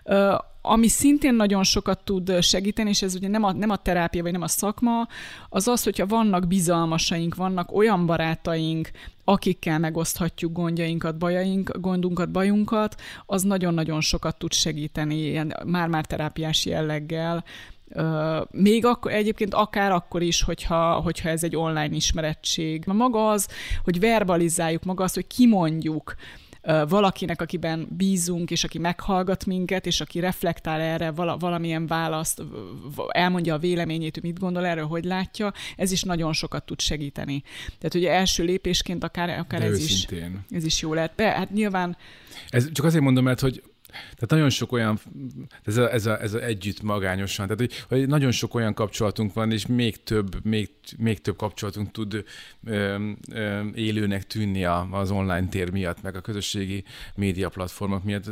[0.05, 0.35] Uh,
[0.67, 4.33] ami szintén nagyon sokat tud segíteni, és ez ugye nem a, nem a terápia, vagy
[4.33, 5.09] nem a szakma,
[5.49, 8.91] az az, hogyha vannak bizalmasaink, vannak olyan barátaink,
[9.25, 17.45] akikkel megoszthatjuk gondjainkat, bajaink, gondunkat, bajunkat, az nagyon-nagyon sokat tud segíteni, ilyen már-már terápiás jelleggel,
[18.51, 22.85] még akkor, egyébként akár akkor is, hogyha, hogyha ez egy online ismerettség.
[22.87, 23.49] Maga az,
[23.85, 26.15] hogy verbalizáljuk, maga az, hogy kimondjuk,
[26.89, 32.43] valakinek, akiben bízunk, és aki meghallgat minket, és aki reflektál erre vala, valamilyen választ,
[33.09, 37.43] elmondja a véleményét, mit gondol erről, hogy látja, ez is nagyon sokat tud segíteni.
[37.79, 40.07] Tehát ugye első lépésként akár, akár ez, is,
[40.51, 41.13] ez is jó lehet.
[41.17, 41.97] De hát nyilván...
[42.49, 43.63] Ez csak azért mondom, mert hogy
[44.01, 44.99] tehát nagyon sok olyan,
[45.63, 49.33] ez a, ez a, ez a együtt magányosan, tehát hogy, hogy nagyon sok olyan kapcsolatunk
[49.33, 52.25] van, és még több, még, még több kapcsolatunk tud
[52.65, 56.85] ö, ö, élőnek tűnni a, az online tér miatt, meg a közösségi
[57.15, 58.25] média platformok miatt.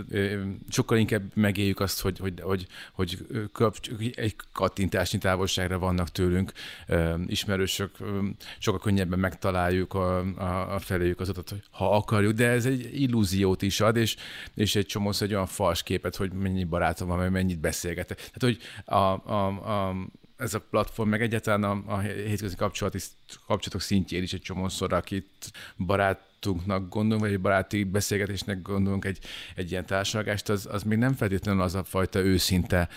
[0.69, 3.19] Sokkal inkább megéljük azt, hogy, hogy, hogy, hogy
[3.53, 6.53] kapcs- egy kattintásnyi távolságra vannak tőlünk
[6.87, 8.19] ö, ismerősök, ö,
[8.59, 13.63] sokkal könnyebben megtaláljuk a, a, a feléjük az adat, ha akarjuk, de ez egy illúziót
[13.63, 14.17] is ad, és,
[14.55, 18.17] és egy csomó egy olyan fals képet, hogy mennyi barátom van, vagy mennyit beszélgetek.
[18.17, 18.97] Tehát, hogy a,
[19.33, 19.97] a, a,
[20.37, 22.99] ez a platform, meg egyáltalán a, a hétközi kapcsolati,
[23.47, 29.19] kapcsolatok szintjén is egy csomószor, akit barát barátunknak gondolunk, vagy egy baráti beszélgetésnek gondolunk egy,
[29.55, 32.89] egy ilyen társadalmást, az, az még nem feltétlenül az a fajta őszinte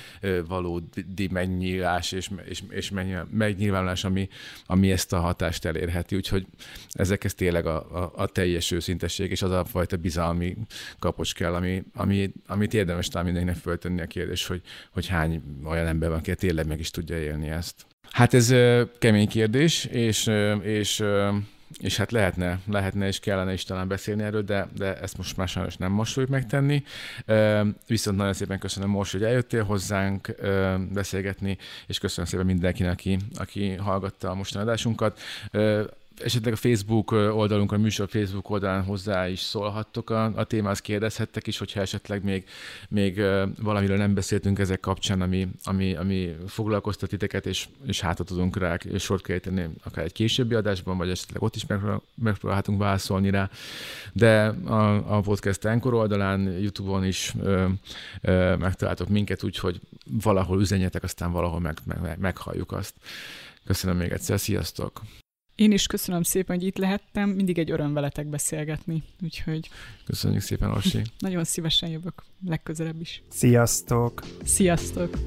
[0.47, 2.91] valódi megnyílás és, és, és
[3.29, 4.29] megnyilvánulás, ami,
[4.65, 6.15] ami ezt a hatást elérheti.
[6.15, 6.45] Úgyhogy
[6.91, 10.57] ezek ez tényleg a, a, a teljes őszintesség, és az a fajta bizalmi
[10.99, 14.61] kapocs kell, ami, ami, amit érdemes talán mindenkinek föltenni a kérdés, hogy,
[14.91, 17.85] hogy hány olyan ember van, aki tényleg meg is tudja élni ezt.
[18.11, 18.53] Hát ez
[18.99, 20.29] kemény kérdés, és,
[20.61, 21.03] és
[21.79, 25.47] és hát lehetne, lehetne és kellene is talán beszélni erről, de, de ezt most már
[25.47, 26.83] sajnos nem most fogjuk megtenni.
[27.87, 30.35] Viszont nagyon szépen köszönöm most, hogy eljöttél hozzánk
[30.93, 31.57] beszélgetni,
[31.87, 35.19] és köszönöm szépen mindenkinek, aki, aki hallgatta a mostani adásunkat
[36.23, 41.47] esetleg a Facebook oldalunkon, a műsor Facebook oldalán hozzá is szólhattok a, a témához, kérdezhettek
[41.47, 42.45] is, hogyha esetleg még,
[42.89, 43.21] még
[43.61, 48.77] valamiről nem beszéltünk ezek kapcsán, ami, ami, ami foglalkoztat titeket, és, és hátra tudunk rá
[48.97, 51.65] sort keríteni akár egy későbbi adásban, vagy esetleg ott is
[52.15, 53.49] megpróbálhatunk válaszolni rá.
[54.13, 57.67] De a, a podcast Anchor oldalán, YouTube-on is ö,
[58.21, 59.79] ö, megtaláltok minket, úgyhogy
[60.21, 62.93] valahol üzenjetek, aztán valahol meg, meg, meghalljuk azt.
[63.65, 65.01] Köszönöm még egyszer, sziasztok!
[65.55, 67.29] Én is köszönöm szépen, hogy itt lehettem.
[67.29, 69.03] Mindig egy öröm veletek beszélgetni.
[69.23, 69.69] Úgyhogy...
[70.05, 71.01] Köszönjük szépen, Orsi.
[71.19, 73.21] Nagyon szívesen jövök legközelebb is.
[73.29, 74.23] Sziasztok!
[74.43, 75.17] Sziasztok!